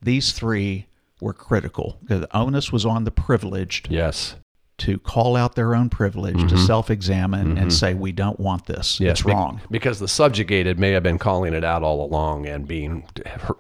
These 0.01 0.33
three 0.33 0.87
were 1.21 1.33
critical. 1.33 1.99
The 2.03 2.29
onus 2.37 2.73
was 2.73 2.85
on 2.85 3.05
the 3.05 3.13
privileged 3.13 3.89
Yes. 3.91 4.35
to 4.79 4.99
call 4.99 5.37
out 5.37 5.55
their 5.55 5.77
own 5.77 5.89
privilege, 5.89 6.41
to 6.49 6.57
Mhm. 6.57 6.67
self 6.67 6.91
examine, 6.91 7.55
Mhm. 7.55 7.61
and 7.63 7.73
say, 7.73 7.95
We 7.95 8.11
don't 8.11 8.41
want 8.41 8.67
this. 8.67 8.99
Yes, 8.99 9.21
it's 9.21 9.23
be- 9.27 9.31
wrong. 9.33 9.61
Because 9.71 10.01
the 10.01 10.09
subjugated 10.09 10.81
may 10.81 10.91
have 10.91 11.05
been 11.05 11.19
calling 11.19 11.55
it 11.55 11.63
out 11.63 11.85
all 11.85 12.05
along 12.05 12.47
and 12.47 12.67
being 12.67 13.05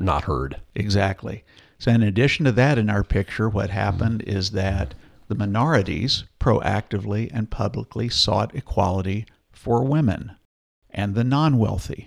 not 0.00 0.24
heard. 0.24 0.56
Exactly. 0.74 1.44
So, 1.78 1.92
in 1.92 2.02
addition 2.02 2.44
to 2.46 2.52
that, 2.52 2.78
in 2.78 2.90
our 2.90 3.04
picture, 3.04 3.48
what 3.48 3.70
happened 3.70 4.22
is 4.22 4.50
that 4.50 4.94
the 5.32 5.38
minorities 5.38 6.24
proactively 6.38 7.30
and 7.32 7.50
publicly 7.50 8.06
sought 8.10 8.54
equality 8.54 9.24
for 9.50 9.82
women 9.82 10.32
and 10.90 11.14
the 11.14 11.24
non-wealthy. 11.24 12.06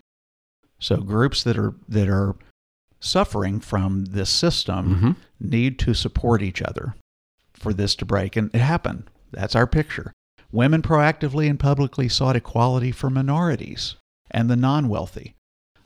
So, 0.78 0.98
groups 0.98 1.44
that 1.44 1.58
are 1.58 1.74
that 1.90 2.08
are 2.08 2.36
suffering 3.00 3.60
from 3.60 4.06
this 4.06 4.30
system 4.30 4.96
Mhm. 4.96 5.16
need 5.40 5.80
to 5.80 5.94
support 5.96 6.42
each 6.44 6.62
other. 6.62 6.96
for 7.54 7.74
this 7.74 7.96
to 7.96 8.06
break, 8.06 8.36
and 8.36 8.54
it 8.54 8.60
happened. 8.60 9.10
That's 9.32 9.56
our 9.56 9.66
picture. 9.66 10.12
Women 10.52 10.82
proactively 10.82 11.50
and 11.50 11.58
publicly 11.58 12.10
sought 12.10 12.36
equality 12.36 12.92
for 12.92 13.10
minorities 13.10 13.96
and 14.30 14.50
the 14.50 14.58
non 14.58 14.90
wealthy. 14.90 15.36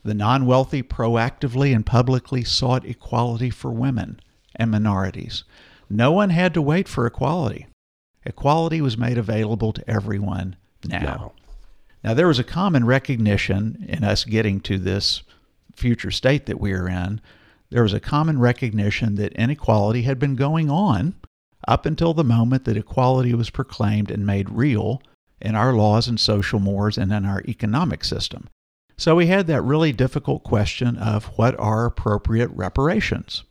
The 0.04 0.16
non 0.16 0.48
wealthy 0.48 0.82
proactively 0.82 1.74
and 1.76 1.86
publicly 1.86 2.44
sought 2.44 2.86
equality 2.86 3.52
for 3.52 3.72
women 3.72 4.20
and 4.56 4.72
minorities. 4.72 5.44
No 5.90 6.12
one 6.12 6.30
had 6.30 6.54
to 6.54 6.62
wait 6.62 6.88
for 6.88 7.06
equality. 7.06 7.68
Equality 8.26 8.82
was 8.82 8.98
made 8.98 9.18
available 9.18 9.74
to 9.74 9.90
everyone 9.90 10.56
now. 10.88 11.00
Now. 11.00 11.32
Now, 12.04 12.14
there 12.14 12.28
was 12.28 12.40
a 12.40 12.46
common 12.46 12.86
recognition 12.86 13.86
in 13.88 14.04
us 14.04 14.24
getting 14.24 14.62
to 14.62 14.78
this 14.78 15.24
future 15.76 16.12
state 16.12 16.46
that 16.46 16.60
we 16.60 16.72
are 16.72 16.88
in. 16.88 17.20
There 17.72 17.84
was 17.84 17.94
a 17.94 18.00
common 18.00 18.40
recognition 18.40 19.16
that 19.16 19.34
inequality 19.34 20.04
had 20.04 20.18
been 20.18 20.36
going 20.36 20.70
on 20.70 21.16
up 21.68 21.86
until 21.86 22.14
the 22.14 22.24
moment 22.24 22.66
that 22.66 22.78
equality 22.78 23.34
was 23.34 23.50
proclaimed 23.50 24.12
and 24.12 24.26
made 24.26 24.50
real 24.50 25.02
in 25.42 25.56
our 25.56 25.74
laws 25.74 26.08
and 26.08 26.20
social 26.20 26.60
mores 26.60 26.98
and 26.98 27.12
in 27.12 27.26
our 27.26 27.42
economic 27.48 28.04
system. 28.04 28.48
So 28.98 29.16
we 29.16 29.28
had 29.28 29.48
that 29.48 29.62
really 29.62 29.94
difficult 29.94 30.44
question 30.44 30.98
of 30.98 31.26
what 31.38 31.58
are 31.60 31.86
appropriate 31.86 32.50
reparations? 32.52 33.44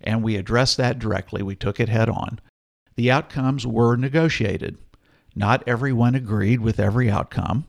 And 0.00 0.22
we 0.22 0.36
addressed 0.36 0.76
that 0.76 0.98
directly. 0.98 1.42
We 1.42 1.56
took 1.56 1.80
it 1.80 1.88
head 1.88 2.08
on. 2.08 2.40
The 2.96 3.10
outcomes 3.10 3.66
were 3.66 3.96
negotiated. 3.96 4.78
Not 5.34 5.62
everyone 5.66 6.14
agreed 6.14 6.60
with 6.60 6.80
every 6.80 7.10
outcome. 7.10 7.66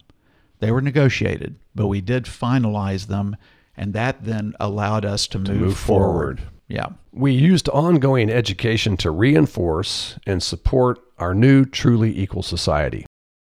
They 0.60 0.72
were 0.72 0.82
negotiated, 0.82 1.56
but 1.76 1.88
we 1.88 2.02
did 2.02 2.26
finalize 2.26 3.08
them, 3.08 3.36
and 3.76 3.94
that 3.94 4.24
then 4.24 4.54
allowed 4.60 5.06
us 5.06 5.28
to, 5.28 5.40
move, 5.40 5.60
move 5.60 5.78
forward. 5.78 6.42
Yeah. 6.68 6.88
We 7.12 7.32
used 7.34 7.70
ongoing 7.70 8.30
education 8.30 8.98
to 8.98 9.12
reinforce 9.12 10.18
and 10.26 10.42
support 10.42 11.00
our 11.18 11.34
new, 11.34 11.66
truly 11.66 12.18
equal 12.18 12.44
society. 12.44 13.06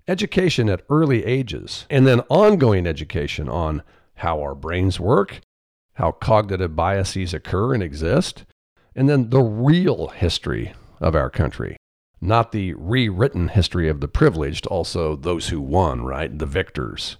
Education 0.07 0.69
at 0.69 0.83
early 0.89 1.25
ages, 1.25 1.86
and 1.89 2.05
then 2.07 2.21
ongoing 2.29 2.88
education 2.88 3.48
on 3.48 3.83
how 4.15 4.41
our 4.41 4.55
brains 4.55 5.00
work, 5.00 5.41
how 5.93 6.12
cognitive 6.12 6.75
biases 6.75 7.33
occur 7.33 7.74
and 7.74 7.83
exist, 7.83 8.45
and 9.00 9.10
then 9.10 9.29
the 9.29 9.41
real 9.41 10.10
history 10.10 10.74
of 11.00 11.15
our 11.15 11.29
country, 11.29 11.77
not 12.22 12.51
the 12.51 12.74
rewritten 12.74 13.48
history 13.48 13.89
of 13.89 14.01
the 14.01 14.08
privileged, 14.08 14.68
also 14.68 15.15
those 15.15 15.48
who 15.48 15.62
won, 15.62 16.03
right? 16.03 16.38
The 16.38 16.46
victors. 16.46 17.18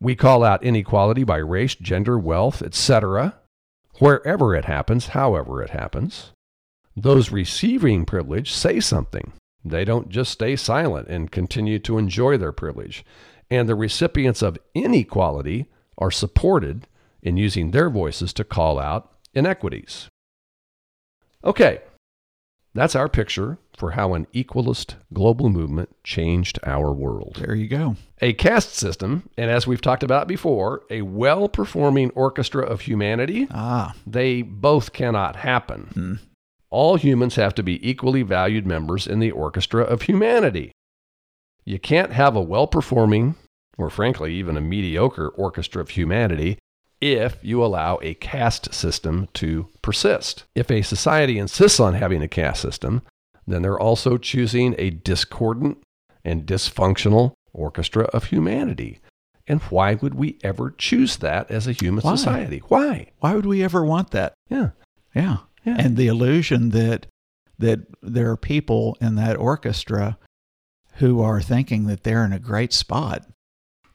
We 0.00 0.14
call 0.14 0.42
out 0.42 0.62
inequality 0.62 1.24
by 1.24 1.38
race, 1.38 1.74
gender, 1.74 2.18
wealth, 2.18 2.62
etc 2.62 3.34
wherever 3.98 4.54
it 4.54 4.64
happens, 4.64 5.08
however 5.08 5.62
it 5.62 5.70
happens. 5.70 6.32
Those 6.96 7.30
receiving 7.30 8.04
privilege 8.04 8.52
say 8.52 8.80
something. 8.80 9.32
They 9.64 9.84
don't 9.84 10.08
just 10.08 10.32
stay 10.32 10.56
silent 10.56 11.08
and 11.08 11.30
continue 11.30 11.78
to 11.80 11.98
enjoy 11.98 12.36
their 12.36 12.52
privilege. 12.52 13.04
And 13.50 13.68
the 13.68 13.74
recipients 13.74 14.42
of 14.42 14.58
inequality 14.74 15.66
are 15.98 16.10
supported 16.10 16.86
in 17.22 17.36
using 17.36 17.70
their 17.70 17.88
voices 17.88 18.32
to 18.34 18.44
call 18.44 18.78
out 18.78 19.10
inequities. 19.32 20.08
Okay, 21.44 21.80
that's 22.74 22.96
our 22.96 23.08
picture 23.08 23.58
for 23.76 23.92
how 23.92 24.14
an 24.14 24.26
equalist 24.32 24.96
global 25.12 25.48
movement 25.48 25.94
changed 26.02 26.58
our 26.64 26.92
world. 26.92 27.36
There 27.38 27.54
you 27.54 27.68
go. 27.68 27.96
A 28.20 28.32
caste 28.32 28.74
system, 28.74 29.28
and 29.36 29.50
as 29.50 29.66
we've 29.66 29.80
talked 29.80 30.02
about 30.02 30.26
before, 30.26 30.82
a 30.90 31.02
well 31.02 31.48
performing 31.48 32.10
orchestra 32.10 32.64
of 32.64 32.82
humanity, 32.82 33.46
Ah, 33.50 33.94
they 34.06 34.42
both 34.42 34.92
cannot 34.92 35.36
happen. 35.36 35.90
Hmm. 35.92 36.14
All 36.70 36.96
humans 36.96 37.36
have 37.36 37.54
to 37.56 37.62
be 37.62 37.88
equally 37.88 38.22
valued 38.22 38.66
members 38.66 39.06
in 39.06 39.20
the 39.20 39.30
orchestra 39.30 39.84
of 39.84 40.02
humanity. 40.02 40.72
You 41.64 41.78
can't 41.78 42.12
have 42.12 42.34
a 42.34 42.42
well 42.42 42.66
performing, 42.66 43.36
or 43.78 43.90
frankly, 43.90 44.34
even 44.34 44.56
a 44.56 44.60
mediocre 44.60 45.28
orchestra 45.28 45.82
of 45.82 45.90
humanity 45.90 46.58
if 47.12 47.36
you 47.42 47.62
allow 47.62 47.98
a 48.00 48.14
caste 48.14 48.72
system 48.72 49.28
to 49.34 49.68
persist. 49.82 50.44
If 50.54 50.70
a 50.70 50.80
society 50.80 51.38
insists 51.38 51.78
on 51.78 51.94
having 51.94 52.22
a 52.22 52.28
caste 52.28 52.62
system, 52.62 53.02
then 53.46 53.60
they're 53.60 53.78
also 53.78 54.16
choosing 54.16 54.74
a 54.78 54.88
discordant 54.88 55.82
and 56.24 56.46
dysfunctional 56.46 57.34
orchestra 57.52 58.04
of 58.04 58.24
humanity. 58.24 59.00
And 59.46 59.60
why 59.62 59.94
would 59.94 60.14
we 60.14 60.38
ever 60.42 60.70
choose 60.70 61.18
that 61.18 61.50
as 61.50 61.66
a 61.66 61.72
human 61.72 62.02
Why? 62.02 62.14
society? 62.14 62.62
Why? 62.68 63.10
why 63.18 63.34
would 63.34 63.44
we 63.44 63.62
ever 63.62 63.84
want 63.84 64.10
that? 64.12 64.32
Yeah. 64.48 64.70
Yeah. 65.14 65.38
Yeah. 65.64 65.76
And 65.78 65.96
the 65.96 66.06
illusion 66.06 66.70
that 66.70 67.06
that 67.58 67.80
there 68.02 68.30
are 68.30 68.36
people 68.36 68.96
in 69.00 69.14
that 69.14 69.36
orchestra 69.36 70.18
who 70.94 71.20
are 71.20 71.40
thinking 71.40 71.86
that 71.86 72.02
they're 72.02 72.24
in 72.24 72.32
a 72.32 72.38
great 72.38 72.72
spot 72.72 73.26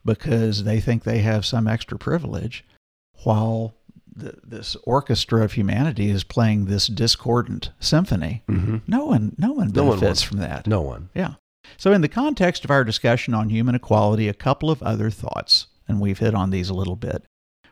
because 0.05 0.63
they 0.63 0.79
think 0.79 1.03
they 1.03 1.19
have 1.19 1.45
some 1.45 1.67
extra 1.67 1.97
privilege 1.97 2.63
while 3.23 3.75
the, 4.15 4.35
this 4.43 4.75
orchestra 4.83 5.43
of 5.43 5.53
humanity 5.53 6.09
is 6.09 6.23
playing 6.23 6.65
this 6.65 6.87
discordant 6.87 7.71
symphony. 7.79 8.43
Mm-hmm. 8.49 8.77
No 8.87 9.05
one 9.05 9.35
no 9.37 9.51
one 9.51 9.71
No 9.73 9.85
one 9.85 9.99
benefits 9.99 10.21
from 10.21 10.39
that. 10.39 10.67
No 10.67 10.81
one. 10.81 11.09
Yeah. 11.13 11.35
So, 11.77 11.91
in 11.91 12.01
the 12.01 12.07
context 12.07 12.63
of 12.63 12.71
our 12.71 12.83
discussion 12.83 13.33
on 13.33 13.49
human 13.49 13.75
equality, 13.75 14.27
a 14.27 14.33
couple 14.33 14.71
of 14.71 14.81
other 14.81 15.09
thoughts, 15.09 15.67
and 15.87 15.99
we've 15.99 16.19
hit 16.19 16.33
on 16.33 16.49
these 16.49 16.69
a 16.69 16.73
little 16.73 16.95
bit. 16.95 17.23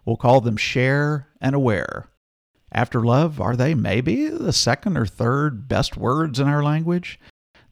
We'll 0.06 0.18
call 0.18 0.42
them 0.42 0.58
share 0.58 1.28
and 1.42 1.56
aware. 1.56 2.08
After 2.72 3.02
love, 3.02 3.42
are 3.42 3.56
they 3.56 3.74
maybe 3.74 4.28
the 4.28 4.54
second 4.54 4.98
or 4.98 5.06
third 5.06 5.68
best 5.68 5.98
words 5.98 6.40
in 6.40 6.48
our 6.48 6.64
language? 6.64 7.20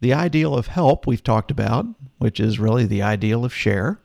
The 0.02 0.14
ideal 0.14 0.56
of 0.56 0.68
help 0.68 1.06
we've 1.06 1.24
talked 1.24 1.52
about, 1.52 1.86
which 2.18 2.40
is 2.40 2.60
really 2.60 2.86
the 2.86 3.02
ideal 3.02 3.46
of 3.46 3.54
share, 3.54 4.00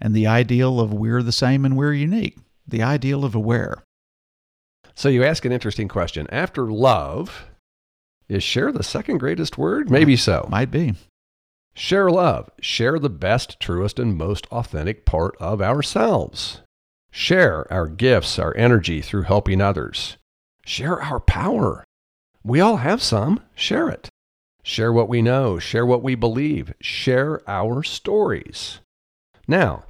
and 0.00 0.14
the 0.14 0.26
ideal 0.26 0.80
of 0.80 0.92
we're 0.92 1.22
the 1.22 1.32
same 1.32 1.64
and 1.64 1.76
we're 1.76 1.92
unique, 1.92 2.36
the 2.66 2.82
ideal 2.82 3.24
of 3.24 3.34
aware. 3.34 3.82
So 4.94 5.08
you 5.08 5.24
ask 5.24 5.44
an 5.44 5.52
interesting 5.52 5.88
question. 5.88 6.26
After 6.30 6.70
love, 6.70 7.46
is 8.28 8.42
share 8.42 8.72
the 8.72 8.82
second 8.82 9.18
greatest 9.18 9.58
word? 9.58 9.90
Maybe 9.90 10.16
so. 10.16 10.46
Might 10.50 10.70
be. 10.70 10.94
Share 11.74 12.08
love. 12.10 12.50
Share 12.60 12.98
the 12.98 13.10
best, 13.10 13.58
truest, 13.58 13.98
and 13.98 14.16
most 14.16 14.46
authentic 14.46 15.04
part 15.04 15.36
of 15.40 15.60
ourselves. 15.60 16.60
Share 17.10 17.70
our 17.72 17.88
gifts, 17.88 18.38
our 18.38 18.56
energy 18.56 19.00
through 19.00 19.22
helping 19.22 19.60
others. 19.60 20.16
Share 20.64 21.02
our 21.02 21.20
power. 21.20 21.84
We 22.42 22.60
all 22.60 22.78
have 22.78 23.02
some. 23.02 23.40
Share 23.54 23.88
it. 23.88 24.08
Share 24.62 24.92
what 24.92 25.08
we 25.08 25.20
know. 25.20 25.58
Share 25.58 25.84
what 25.84 26.02
we 26.02 26.14
believe. 26.14 26.72
Share 26.80 27.40
our 27.48 27.82
stories. 27.82 28.80
Now, 29.46 29.84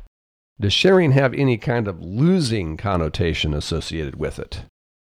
does 0.60 0.72
sharing 0.72 1.12
have 1.12 1.34
any 1.34 1.56
kind 1.56 1.88
of 1.88 2.00
losing 2.00 2.76
connotation 2.76 3.54
associated 3.54 4.16
with 4.16 4.38
it? 4.38 4.64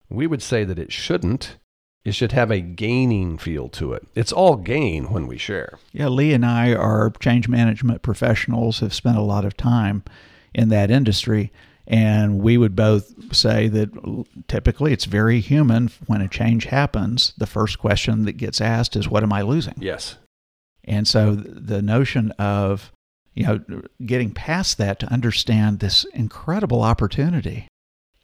We 0.08 0.26
would 0.26 0.42
say 0.42 0.64
that 0.64 0.78
it 0.78 0.92
shouldn't. 0.92 1.56
It 2.04 2.14
should 2.14 2.32
have 2.32 2.52
a 2.52 2.60
gaining 2.60 3.36
feel 3.36 3.68
to 3.70 3.92
it. 3.92 4.06
It's 4.14 4.32
all 4.32 4.56
gain 4.56 5.10
when 5.10 5.26
we 5.26 5.38
share. 5.38 5.78
Yeah, 5.92 6.08
Lee 6.08 6.32
and 6.32 6.46
I 6.46 6.72
are 6.72 7.10
change 7.18 7.48
management 7.48 8.02
professionals, 8.02 8.78
have 8.78 8.94
spent 8.94 9.18
a 9.18 9.22
lot 9.22 9.44
of 9.44 9.56
time 9.56 10.04
in 10.54 10.68
that 10.68 10.90
industry. 10.90 11.52
And 11.88 12.40
we 12.40 12.56
would 12.58 12.74
both 12.74 13.34
say 13.34 13.68
that 13.68 13.90
typically 14.48 14.92
it's 14.92 15.04
very 15.04 15.40
human 15.40 15.90
when 16.06 16.20
a 16.20 16.28
change 16.28 16.66
happens. 16.66 17.32
The 17.38 17.46
first 17.46 17.78
question 17.78 18.24
that 18.24 18.36
gets 18.36 18.60
asked 18.60 18.96
is, 18.96 19.08
What 19.08 19.22
am 19.22 19.32
I 19.32 19.42
losing? 19.42 19.74
Yes. 19.78 20.16
And 20.84 21.06
so 21.06 21.34
the 21.34 21.82
notion 21.82 22.30
of, 22.32 22.92
you 23.36 23.44
know, 23.46 23.60
getting 24.04 24.32
past 24.32 24.78
that 24.78 24.98
to 24.98 25.12
understand 25.12 25.78
this 25.78 26.04
incredible 26.14 26.82
opportunity, 26.82 27.68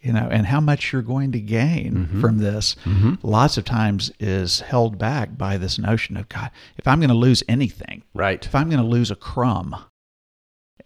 you 0.00 0.12
know, 0.12 0.26
and 0.30 0.46
how 0.46 0.60
much 0.60 0.92
you're 0.92 1.02
going 1.02 1.30
to 1.32 1.38
gain 1.40 2.08
Mhm. 2.10 2.20
from 2.20 2.38
this 2.38 2.74
Mm-hmm. 2.84 3.14
lots 3.22 3.56
of 3.58 3.64
times 3.64 4.10
is 4.18 4.60
held 4.60 4.98
back 4.98 5.36
by 5.38 5.56
this 5.58 5.78
notion 5.78 6.16
of 6.16 6.28
God, 6.28 6.50
if 6.76 6.88
I'm 6.88 6.98
going 6.98 7.08
to 7.10 7.14
lose 7.14 7.42
anything, 7.46 8.02
Right. 8.14 8.44
if 8.44 8.54
I'm 8.54 8.68
going 8.70 8.82
to 8.82 8.86
lose 8.88 9.10
a 9.12 9.14
crumb, 9.14 9.76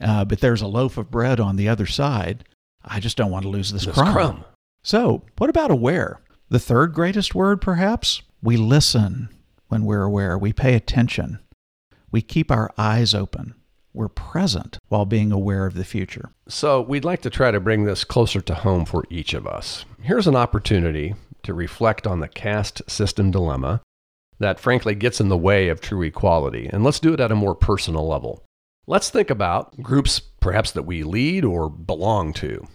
uh, 0.00 0.24
but 0.24 0.40
there's 0.40 0.60
a 0.62 0.66
loaf 0.66 0.98
of 0.98 1.10
bread 1.10 1.40
on 1.40 1.56
the 1.56 1.68
other 1.68 1.86
side, 1.86 2.44
I 2.84 3.00
just 3.00 3.16
don't 3.16 3.30
want 3.30 3.44
to 3.44 3.48
lose 3.48 3.72
this, 3.72 3.86
This 3.86 3.94
crumb. 3.94 4.12
crumb. 4.12 4.44
So, 4.82 5.22
what 5.38 5.50
about 5.50 5.70
aware? 5.70 6.20
The 6.48 6.58
third 6.60 6.92
greatest 6.92 7.34
word, 7.34 7.60
perhaps? 7.60 8.22
We 8.42 8.56
listen 8.56 9.28
when 9.68 9.84
we're 9.84 10.02
aware. 10.02 10.36
We 10.38 10.52
pay 10.52 10.74
attention. 10.74 11.38
We 12.12 12.22
keep 12.22 12.50
our 12.52 12.70
eyes 12.78 13.14
open. 13.14 13.54
We're 13.96 14.08
present 14.08 14.78
while 14.88 15.06
being 15.06 15.32
aware 15.32 15.64
of 15.64 15.72
the 15.74 15.84
future. 15.84 16.30
So, 16.48 16.82
we'd 16.82 17.04
like 17.04 17.22
to 17.22 17.30
try 17.30 17.50
to 17.50 17.58
bring 17.58 17.84
this 17.84 18.04
closer 18.04 18.42
to 18.42 18.54
home 18.54 18.84
for 18.84 19.04
each 19.08 19.32
of 19.32 19.46
us. 19.46 19.86
Here's 20.02 20.26
an 20.26 20.36
opportunity 20.36 21.14
to 21.44 21.54
reflect 21.54 22.06
on 22.06 22.20
the 22.20 22.28
caste 22.28 22.82
system 22.90 23.30
dilemma 23.30 23.80
that 24.38 24.60
frankly 24.60 24.94
gets 24.94 25.18
in 25.18 25.30
the 25.30 25.36
way 25.38 25.68
of 25.68 25.80
true 25.80 26.02
equality. 26.02 26.68
And 26.70 26.84
let's 26.84 27.00
do 27.00 27.14
it 27.14 27.20
at 27.20 27.32
a 27.32 27.36
more 27.36 27.54
personal 27.54 28.06
level. 28.06 28.44
Let's 28.86 29.08
think 29.08 29.30
about 29.30 29.80
groups 29.82 30.20
perhaps 30.40 30.72
that 30.72 30.82
we 30.82 31.02
lead 31.02 31.42
or 31.44 31.70
belong 31.70 32.34
to. 32.34 32.68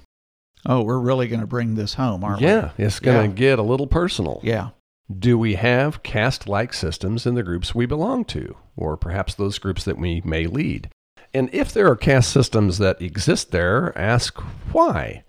Oh, 0.65 0.81
we're 0.81 0.97
really 0.99 1.27
going 1.27 1.41
to 1.41 1.47
bring 1.47 1.75
this 1.75 1.93
home, 1.93 2.23
aren't 2.23 2.41
we? 2.41 2.47
yeah, 2.47 2.71
it's 2.79 2.99
going 2.99 3.31
to 3.31 3.41
Yeah. 3.41 3.49
get 3.51 3.59
a 3.59 3.63
little 3.63 3.87
personal. 3.87 4.39
Yeah. 4.43 4.69
Do 5.15 5.37
we 5.37 5.53
have 5.55 6.01
caste 6.03 6.47
like 6.47 6.73
systems 6.73 7.25
in 7.27 7.35
the 7.35 7.43
groups 7.43 7.75
we 7.75 7.85
belong 7.85 8.25
to, 8.25 8.55
or 8.75 8.97
perhaps 8.97 9.35
those 9.35 9.59
groups 9.59 9.83
that 9.83 9.97
we 9.99 10.21
may 10.25 10.47
lead? 10.47 10.89
And 11.33 11.49
if 11.53 11.71
there 11.73 11.87
are 11.87 11.95
caste 11.95 12.31
systems 12.31 12.77
that 12.79 13.01
exist 13.01 13.51
there, 13.51 13.97
ask 13.97 14.37
why. 14.73 15.23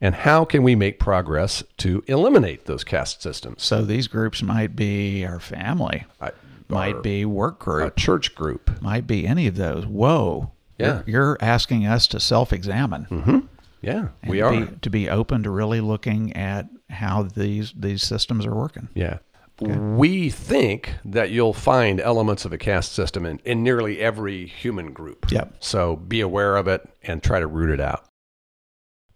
And 0.00 0.14
how 0.14 0.44
can 0.44 0.62
we 0.62 0.74
make 0.76 0.98
progress 1.00 1.64
to 1.78 2.04
eliminate 2.06 2.66
those 2.66 2.84
caste 2.84 3.22
systems? 3.22 3.62
So 3.62 3.82
these 3.84 4.06
groups 4.06 4.42
might 4.42 4.76
be 4.76 5.24
our 5.24 5.40
family, 5.40 6.04
I- 6.20 6.32
might 6.68 7.02
be 7.02 7.24
work 7.24 7.62
a 7.62 7.64
group, 7.64 7.96
church 7.96 8.34
group. 8.34 8.80
might 8.82 9.06
be 9.06 9.26
any 9.26 9.46
of 9.46 9.56
those. 9.56 9.86
Whoa. 9.86 10.52
Yeah. 10.78 10.86
You're, 10.86 11.04
you're 11.06 11.38
asking 11.40 11.86
us 11.86 12.06
to 12.08 12.20
self 12.20 12.52
examine. 12.52 13.04
hmm 13.04 13.38
Yeah, 13.80 14.08
we 14.26 14.36
to 14.38 14.42
are. 14.44 14.66
Be, 14.66 14.76
to 14.82 14.90
be 14.90 15.08
open 15.08 15.42
to 15.44 15.50
really 15.50 15.80
looking 15.80 16.32
at 16.36 16.68
how 16.90 17.22
these 17.24 17.72
these 17.76 18.02
systems 18.02 18.46
are 18.46 18.54
working. 18.54 18.88
Yeah. 18.94 19.18
We 19.60 20.30
think 20.30 20.94
that 21.04 21.30
you'll 21.30 21.52
find 21.52 22.00
elements 22.00 22.44
of 22.44 22.52
a 22.52 22.58
caste 22.58 22.92
system 22.92 23.26
in, 23.26 23.40
in 23.44 23.62
nearly 23.62 24.00
every 24.00 24.46
human 24.46 24.92
group. 24.92 25.30
Yep. 25.30 25.56
So 25.60 25.96
be 25.96 26.20
aware 26.20 26.56
of 26.56 26.68
it 26.68 26.88
and 27.02 27.22
try 27.22 27.40
to 27.40 27.46
root 27.46 27.70
it 27.70 27.80
out. 27.80 28.04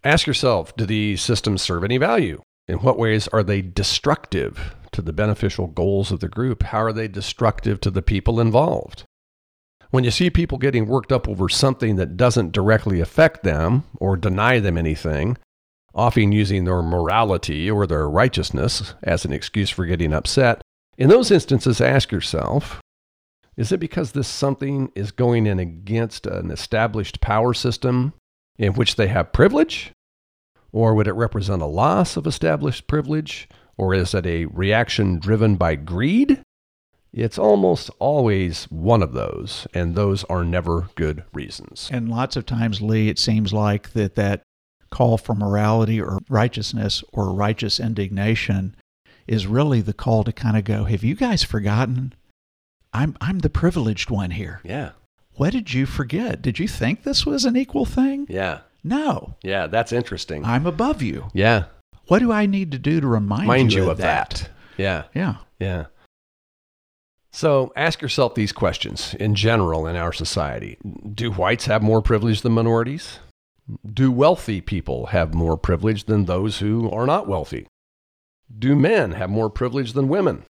Ask 0.04 0.26
yourself 0.26 0.74
do 0.76 0.84
these 0.84 1.22
systems 1.22 1.62
serve 1.62 1.84
any 1.84 1.96
value? 1.96 2.42
In 2.66 2.78
what 2.78 2.98
ways 2.98 3.28
are 3.28 3.42
they 3.42 3.62
destructive 3.62 4.74
to 4.92 5.02
the 5.02 5.12
beneficial 5.12 5.66
goals 5.66 6.12
of 6.12 6.20
the 6.20 6.28
group? 6.28 6.64
How 6.64 6.82
are 6.82 6.92
they 6.92 7.08
destructive 7.08 7.80
to 7.80 7.90
the 7.90 8.02
people 8.02 8.40
involved? 8.40 9.04
When 9.90 10.04
you 10.04 10.10
see 10.10 10.30
people 10.30 10.58
getting 10.58 10.86
worked 10.86 11.12
up 11.12 11.28
over 11.28 11.48
something 11.48 11.96
that 11.96 12.16
doesn't 12.16 12.52
directly 12.52 13.00
affect 13.00 13.42
them 13.42 13.84
or 13.98 14.16
deny 14.16 14.58
them 14.58 14.78
anything, 14.78 15.36
often 15.94 16.32
using 16.32 16.64
their 16.64 16.82
morality 16.82 17.70
or 17.70 17.86
their 17.86 18.08
righteousness 18.08 18.94
as 19.02 19.24
an 19.24 19.32
excuse 19.32 19.70
for 19.70 19.86
getting 19.86 20.12
upset, 20.12 20.62
in 20.98 21.08
those 21.08 21.30
instances, 21.30 21.80
ask 21.80 22.12
yourself 22.12 22.80
is 23.56 23.70
it 23.70 23.80
because 23.80 24.12
this 24.12 24.28
something 24.28 24.90
is 24.94 25.10
going 25.10 25.46
in 25.46 25.58
against 25.58 26.26
an 26.26 26.50
established 26.50 27.20
power 27.20 27.52
system 27.52 28.14
in 28.58 28.72
which 28.72 28.96
they 28.96 29.08
have 29.08 29.32
privilege? 29.32 29.92
Or 30.72 30.94
would 30.94 31.06
it 31.06 31.12
represent 31.12 31.60
a 31.60 31.66
loss 31.66 32.16
of 32.16 32.26
established 32.26 32.86
privilege? 32.86 33.48
Or 33.76 33.92
is 33.92 34.14
it 34.14 34.24
a 34.24 34.46
reaction 34.46 35.18
driven 35.18 35.56
by 35.56 35.74
greed? 35.74 36.42
It's 37.12 37.38
almost 37.38 37.90
always 37.98 38.64
one 38.70 39.02
of 39.02 39.12
those, 39.12 39.66
and 39.74 39.94
those 39.94 40.24
are 40.24 40.44
never 40.44 40.88
good 40.94 41.24
reasons. 41.34 41.90
And 41.92 42.08
lots 42.08 42.36
of 42.36 42.46
times, 42.46 42.80
Lee, 42.80 43.10
it 43.10 43.18
seems 43.18 43.52
like 43.52 43.92
that 43.92 44.14
that 44.14 44.42
call 44.92 45.18
for 45.18 45.34
morality 45.34 46.00
or 46.00 46.18
righteousness 46.28 47.02
or 47.12 47.32
righteous 47.32 47.80
indignation 47.80 48.76
is 49.26 49.46
really 49.48 49.80
the 49.80 49.92
call 49.92 50.22
to 50.24 50.32
kind 50.32 50.56
of 50.56 50.62
go, 50.64 50.84
have 50.84 51.02
you 51.02 51.14
guys 51.16 51.42
forgotten? 51.42 52.12
I'm 52.92 53.16
I'm 53.20 53.40
the 53.40 53.50
privileged 53.50 54.10
one 54.10 54.30
here. 54.32 54.60
Yeah. 54.62 54.90
What 55.34 55.52
did 55.52 55.72
you 55.72 55.86
forget? 55.86 56.42
Did 56.42 56.58
you 56.58 56.68
think 56.68 57.02
this 57.02 57.24
was 57.26 57.44
an 57.44 57.56
equal 57.56 57.86
thing? 57.86 58.26
Yeah. 58.28 58.58
No. 58.84 59.34
Yeah. 59.42 59.66
That's 59.66 59.92
interesting. 59.92 60.44
I'm 60.44 60.66
above 60.66 61.02
you. 61.02 61.28
yeah. 61.34 61.64
What 62.08 62.18
do 62.18 62.30
I 62.32 62.46
need 62.46 62.72
to 62.72 62.78
do 62.78 63.00
to 63.00 63.06
remind 63.06 63.46
Mind 63.46 63.72
you, 63.72 63.84
you 63.84 63.90
of 63.90 63.98
that. 63.98 64.50
Yeah. 64.76 65.04
Yeah. 65.14 65.36
Yeah. 65.58 65.86
So 67.30 67.72
ask 67.76 68.02
yourself 68.02 68.34
these 68.34 68.52
questions 68.52 69.14
in 69.18 69.34
general 69.34 69.86
in 69.86 69.96
our 69.96 70.12
society. 70.12 70.76
Do 71.14 71.30
whites 71.30 71.66
have 71.66 71.80
more 71.82 72.02
privilege 72.02 72.42
than 72.42 72.52
minorities? 72.52 73.20
Do 73.90 74.10
wealthy 74.10 74.60
people 74.60 75.06
have 75.06 75.34
more 75.34 75.56
privilege 75.56 76.04
than 76.04 76.24
those 76.24 76.58
who 76.58 76.90
are 76.90 77.06
not 77.06 77.28
wealthy? 77.28 77.68
Do 78.56 78.74
men 78.74 79.12
have 79.12 79.30
more 79.30 79.48
privilege 79.48 79.92
than 79.92 80.08
women? 80.08 80.44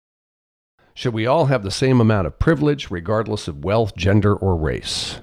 Should 0.95 1.15
we 1.15 1.27
all 1.27 1.47
have 1.47 1.63
the 1.63 1.71
same 1.71 2.01
amount 2.01 2.27
of 2.27 2.39
privilege 2.39 2.91
regardless 2.91 3.49
of 3.49 3.65
wealth, 3.65 3.97
gender, 3.97 4.35
or 4.35 4.57
race? 4.57 5.21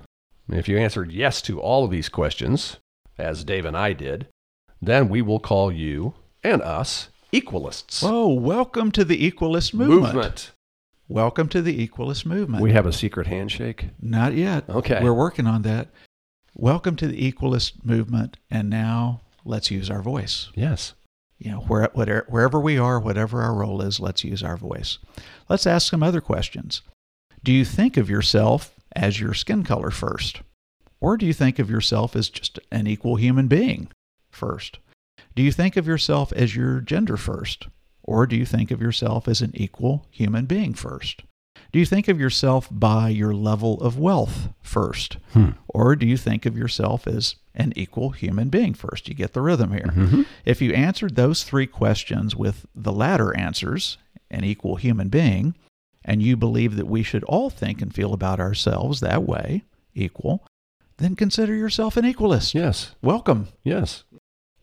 If 0.50 0.68
you 0.68 0.78
answered 0.78 1.12
yes 1.12 1.42
to 1.44 1.60
all 1.60 1.86
of 1.86 1.92
these 1.92 2.10
questions, 2.10 2.78
as 3.18 3.44
Dave 3.44 3.66
and 3.66 3.78
I 3.78 3.94
did, 3.94 4.28
then 4.82 5.10
we 5.10 5.22
will 5.22 5.40
call 5.40 5.72
you 5.72 6.14
and 6.44 6.62
us 6.62 7.10
equalists. 7.32 8.04
Oh, 8.04 8.34
welcome 8.34 8.92
to 8.92 9.04
the 9.04 9.30
equalist 9.30 9.74
movement. 9.74 10.52
Welcome 11.10 11.48
to 11.50 11.62
the 11.62 11.88
equalist 11.88 12.26
movement. 12.26 12.62
We 12.62 12.74
have 12.74 12.86
a 12.86 12.94
secret 12.94 13.28
handshake. 13.28 13.90
Not 14.02 14.34
yet. 14.34 14.70
Okay. 14.70 15.02
We're 15.02 15.14
working 15.14 15.48
on 15.48 15.62
that. 15.62 15.88
Welcome 16.60 16.96
to 16.96 17.08
the 17.08 17.24
equalist 17.24 17.86
movement. 17.86 18.38
And 18.50 18.68
now 18.68 19.22
let's 19.46 19.70
use 19.70 19.92
our 19.92 20.02
voice. 20.02 20.50
Yes. 20.56 20.96
You 21.38 21.52
know, 21.52 21.60
where, 21.60 21.88
whatever, 21.94 22.26
wherever 22.30 22.60
we 22.60 22.80
are, 22.80 23.00
whatever 23.00 23.44
our 23.44 23.54
role 23.54 23.80
is, 23.80 24.00
let's 24.00 24.24
use 24.24 24.42
our 24.42 24.58
voice. 24.58 24.98
Let's 25.48 25.68
ask 25.68 25.88
some 25.88 26.02
other 26.02 26.20
questions. 26.20 26.82
Do 27.44 27.52
you 27.52 27.64
think 27.64 27.96
of 27.96 28.10
yourself 28.10 28.74
as 28.96 29.20
your 29.20 29.36
skin 29.36 29.64
color 29.64 29.92
first? 29.92 30.42
Or 31.00 31.16
do 31.16 31.28
you 31.28 31.34
think 31.34 31.60
of 31.60 31.70
yourself 31.70 32.16
as 32.16 32.28
just 32.28 32.58
an 32.72 32.88
equal 32.88 33.18
human 33.18 33.48
being 33.48 33.90
first? 34.32 34.80
Do 35.36 35.44
you 35.44 35.52
think 35.52 35.78
of 35.78 35.86
yourself 35.86 36.34
as 36.34 36.56
your 36.56 36.80
gender 36.80 37.18
first? 37.18 37.68
Or 38.02 38.26
do 38.26 38.36
you 38.36 38.48
think 38.48 38.72
of 38.72 38.82
yourself 38.82 39.28
as 39.28 39.42
an 39.42 39.52
equal 39.54 40.08
human 40.10 40.48
being 40.48 40.74
first? 40.74 41.22
Do 41.72 41.80
you 41.80 41.86
think 41.86 42.08
of 42.08 42.20
yourself 42.20 42.68
by 42.72 43.10
your 43.10 43.34
level 43.34 43.82
of 43.82 43.98
wealth 43.98 44.50
first? 44.62 45.18
Hmm. 45.34 45.52
Or 45.68 45.96
do 45.96 46.06
you 46.06 46.18
think 46.18 46.46
of 46.46 46.58
yourself 46.58 47.08
as 47.08 47.36
an 47.54 47.74
equal 47.76 48.12
human 48.12 48.50
being 48.50 48.74
first? 48.74 49.08
You 49.08 49.16
get 49.16 49.34
the 49.34 49.42
rhythm 49.42 49.72
here. 49.72 49.92
Mm-hmm. 49.94 50.22
If 50.46 50.62
you 50.62 50.74
answered 50.74 51.16
those 51.16 51.44
three 51.44 51.68
questions 51.68 52.36
with 52.36 52.66
the 52.74 52.94
latter 52.94 53.36
answers, 53.38 53.98
an 54.32 54.44
equal 54.44 54.76
human 54.78 55.10
being, 55.10 55.56
and 56.06 56.24
you 56.24 56.38
believe 56.38 56.78
that 56.78 56.88
we 56.88 57.04
should 57.04 57.24
all 57.26 57.50
think 57.50 57.82
and 57.82 57.94
feel 57.94 58.14
about 58.14 58.40
ourselves 58.40 59.02
that 59.02 59.24
way, 59.24 59.64
equal, 59.94 60.46
then 60.98 61.16
consider 61.16 61.54
yourself 61.54 61.98
an 61.98 62.06
equalist. 62.06 62.54
Yes. 62.54 62.96
Welcome. 63.02 63.50
Yes. 63.64 64.04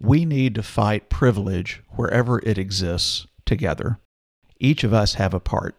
We 0.00 0.24
need 0.24 0.54
to 0.56 0.62
fight 0.62 1.08
privilege 1.08 1.82
wherever 1.90 2.40
it 2.40 2.58
exists 2.58 3.26
together. 3.44 3.98
Each 4.58 4.84
of 4.84 4.94
us 4.94 5.14
have 5.14 5.34
a 5.34 5.40
part. 5.40 5.76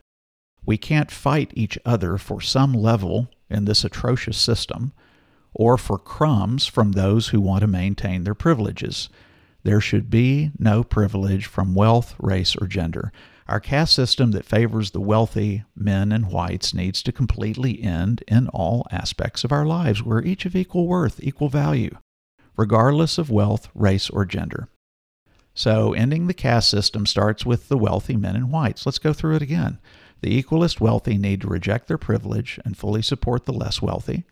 We 0.66 0.78
can't 0.78 1.12
fight 1.12 1.52
each 1.54 1.78
other 1.86 2.18
for 2.18 2.42
some 2.42 2.74
level 2.74 3.30
in 3.50 3.66
this 3.66 3.84
atrocious 3.84 4.38
system 4.38 4.94
or 5.54 5.78
for 5.78 5.98
crumbs 5.98 6.66
from 6.66 6.92
those 6.92 7.30
who 7.30 7.40
want 7.40 7.62
to 7.62 7.68
maintain 7.68 8.24
their 8.24 8.36
privileges. 8.36 9.10
There 9.64 9.82
should 9.82 10.10
be 10.10 10.52
no 10.60 10.84
privilege 10.84 11.46
from 11.46 11.74
wealth, 11.74 12.14
race, 12.20 12.56
or 12.56 12.68
gender. 12.68 13.12
Our 13.48 13.60
caste 13.60 13.94
system 13.94 14.32
that 14.32 14.46
favors 14.46 14.92
the 14.92 15.00
wealthy, 15.00 15.64
men 15.76 16.12
and 16.12 16.28
whites, 16.28 16.74
needs 16.74 17.02
to 17.04 17.12
completely 17.12 17.82
end 17.82 18.24
in 18.28 18.48
all 18.50 18.86
aspects 18.92 19.44
of 19.44 19.52
our 19.52 19.66
lives. 19.66 20.04
We're 20.04 20.24
each 20.24 20.46
of 20.46 20.56
equal 20.56 20.88
worth, 20.88 21.20
equal 21.24 21.50
value, 21.50 21.98
regardless 22.58 23.18
of 23.18 23.30
wealth, 23.30 23.70
race, 23.76 24.10
or 24.10 24.26
gender. 24.26 24.68
So, 25.54 25.94
ending 25.94 26.28
the 26.28 26.34
caste 26.34 26.70
system 26.70 27.06
starts 27.06 27.46
with 27.46 27.70
the 27.70 27.78
wealthy 27.78 28.18
men 28.18 28.36
and 28.36 28.52
whites. 28.52 28.86
Let's 28.86 29.00
go 29.00 29.14
through 29.14 29.36
it 29.36 29.42
again. 29.42 29.80
The 30.26 30.42
equalist 30.42 30.82
wealthy 30.82 31.20
need 31.20 31.42
to 31.42 31.48
reject 31.48 31.88
their 31.88 32.00
privilege 32.00 32.60
and 32.66 32.76
fully 32.76 33.04
support 33.04 33.46
the 33.46 33.54
less 33.54 33.80
wealthy. 33.80 34.24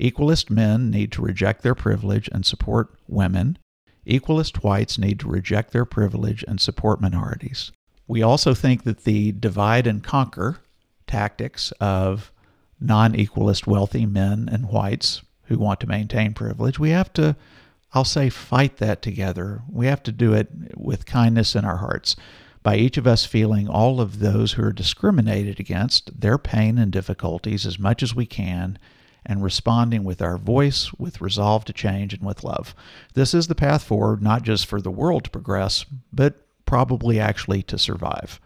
Equalist 0.00 0.48
men 0.48 0.90
need 0.90 1.12
to 1.12 1.20
reject 1.20 1.60
their 1.60 1.74
privilege 1.74 2.30
and 2.32 2.46
support 2.46 2.94
women. 3.06 3.58
Equalist 4.06 4.64
whites 4.64 4.96
need 4.96 5.20
to 5.20 5.28
reject 5.28 5.72
their 5.72 5.84
privilege 5.84 6.42
and 6.48 6.58
support 6.58 7.02
minorities. 7.02 7.70
We 8.06 8.22
also 8.22 8.54
think 8.54 8.84
that 8.84 9.04
the 9.04 9.30
divide 9.32 9.86
and 9.86 10.02
conquer 10.02 10.60
tactics 11.06 11.70
of 11.72 12.32
non 12.80 13.12
equalist 13.12 13.66
wealthy 13.66 14.06
men 14.06 14.48
and 14.50 14.70
whites 14.70 15.20
who 15.48 15.58
want 15.58 15.80
to 15.80 15.86
maintain 15.86 16.32
privilege, 16.32 16.78
we 16.78 16.88
have 16.92 17.12
to, 17.12 17.36
I'll 17.92 18.04
say, 18.04 18.30
fight 18.30 18.78
that 18.78 19.02
together. 19.02 19.60
We 19.70 19.84
have 19.84 20.02
to 20.04 20.12
do 20.12 20.32
it 20.32 20.48
with 20.74 21.04
kindness 21.04 21.54
in 21.54 21.66
our 21.66 21.76
hearts 21.76 22.16
by 22.66 22.74
each 22.74 22.96
of 22.96 23.06
us 23.06 23.24
feeling 23.24 23.68
all 23.68 24.00
of 24.00 24.18
those 24.18 24.54
who 24.54 24.64
are 24.64 24.72
discriminated 24.72 25.60
against, 25.60 26.20
their 26.20 26.36
pain 26.36 26.78
and 26.78 26.90
difficulties 26.90 27.64
as 27.64 27.78
much 27.78 28.02
as 28.02 28.12
we 28.12 28.26
can, 28.26 28.76
and 29.24 29.40
responding 29.40 30.02
with 30.02 30.20
our 30.20 30.36
voice, 30.36 30.92
with 30.94 31.20
resolve 31.20 31.64
to 31.64 31.72
change, 31.72 32.12
and 32.12 32.24
with 32.24 32.42
love. 32.42 32.74
This 33.14 33.34
is 33.34 33.46
the 33.46 33.54
path 33.54 33.84
forward, 33.84 34.20
not 34.20 34.42
just 34.42 34.66
for 34.66 34.80
the 34.80 34.90
world 34.90 35.22
to 35.22 35.30
progress, 35.30 35.86
but 36.12 36.44
probably 36.64 37.20
actually 37.20 37.62
to 37.62 37.78
survive. 37.78 38.40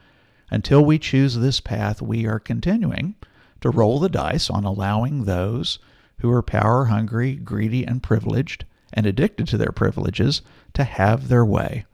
Until 0.51 0.85
we 0.85 0.99
choose 0.99 1.37
this 1.37 1.61
path, 1.61 2.03
we 2.03 2.27
are 2.27 2.39
continuing 2.39 3.15
to 3.63 3.71
roll 3.71 3.99
the 3.99 4.11
dice 4.11 4.51
on 4.51 4.65
allowing 4.65 5.25
those 5.25 5.79
who 6.19 6.31
are 6.31 6.43
power 6.43 6.85
hungry, 6.85 7.37
greedy, 7.37 7.87
and 7.87 8.03
privileged, 8.03 8.67
and 8.93 9.07
addicted 9.07 9.49
to 9.49 9.57
their 9.57 9.73
privileges, 9.73 10.43
to 10.75 10.85
have 10.85 11.29
their 11.29 11.47
way. 11.47 11.87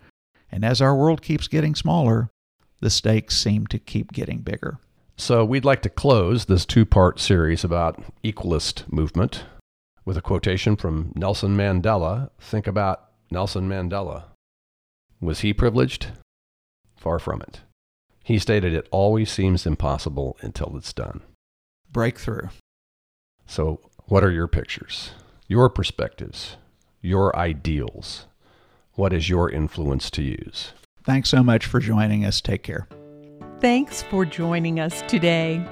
And 0.51 0.65
as 0.65 0.81
our 0.81 0.95
world 0.95 1.23
keeps 1.23 1.49
getting 1.49 1.75
smaller, 1.75 2.31
the 2.81 2.91
stakes 2.91 3.37
seem 3.37 3.67
to 3.69 3.79
keep 3.79 4.13
getting 4.13 4.39
bigger. 4.39 4.79
So 5.17 5.45
we'd 5.45 5.65
like 5.65 5.83
to 5.83 5.89
close 5.89 6.45
this 6.45 6.67
two-part 6.67 7.19
series 7.19 7.65
about 7.65 8.03
equalist 8.23 8.85
movement 8.93 9.45
with 10.05 10.17
a 10.17 10.23
quotation 10.23 10.77
from 10.77 11.13
Nelson 11.15 11.57
Mandela. 11.57 12.31
Think 12.39 12.67
about 12.67 13.09
Nelson 13.31 13.69
Mandela. 13.69 14.25
Was 15.21 15.41
he 15.41 15.53
privileged? 15.53 16.09
Far 16.97 17.19
from 17.19 17.41
it. 17.43 17.61
He 18.23 18.39
stated 18.39 18.75
it 18.75 18.89
always 18.91 19.31
seems 19.31 19.67
impossible 19.67 20.37
until 20.41 20.77
it's 20.77 20.93
done. 20.93 21.23
Breakthrough. 21.91 22.49
So, 23.47 23.81
what 24.07 24.25
are 24.25 24.31
your 24.31 24.49
pictures, 24.49 25.13
your 25.49 25.71
perspectives, 25.71 26.57
your 27.01 27.35
ideals? 27.37 28.27
What 28.97 29.13
is 29.13 29.29
your 29.29 29.51
influence 29.51 30.11
to 30.13 30.23
use? 30.23 30.73
Thanks 31.05 31.29
so 31.29 31.43
much 31.43 31.67
for 31.67 31.81
joining 31.81 32.25
us. 32.25 32.41
Take 32.41 32.63
care. 32.63 32.89
Thanks 33.61 34.03
for 34.03 34.25
joining 34.25 34.81
us 34.81 35.03
today. 35.03 35.63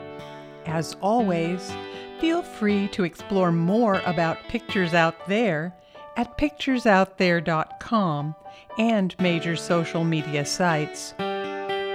As 0.67 0.95
always, 1.01 1.73
feel 2.21 2.43
free 2.43 2.87
to 2.89 3.05
explore 3.05 3.51
more 3.51 4.03
about 4.05 4.37
Pictures 4.49 4.93
Out 4.93 5.27
There 5.27 5.75
at 6.17 6.37
picturesoutthere.com 6.37 8.35
and 8.77 9.15
major 9.19 9.57
social 9.57 10.05
media 10.05 10.45
sites. 10.45 11.15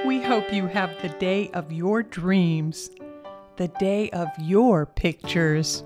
We 0.08 0.22
hope 0.22 0.52
you 0.52 0.66
have 0.66 1.00
the 1.02 1.10
day 1.20 1.52
of 1.54 1.72
your 1.72 2.02
dreams, 2.02 2.90
the 3.58 3.68
day 3.80 4.10
of 4.10 4.30
your 4.40 4.88
pictures. 4.88 5.84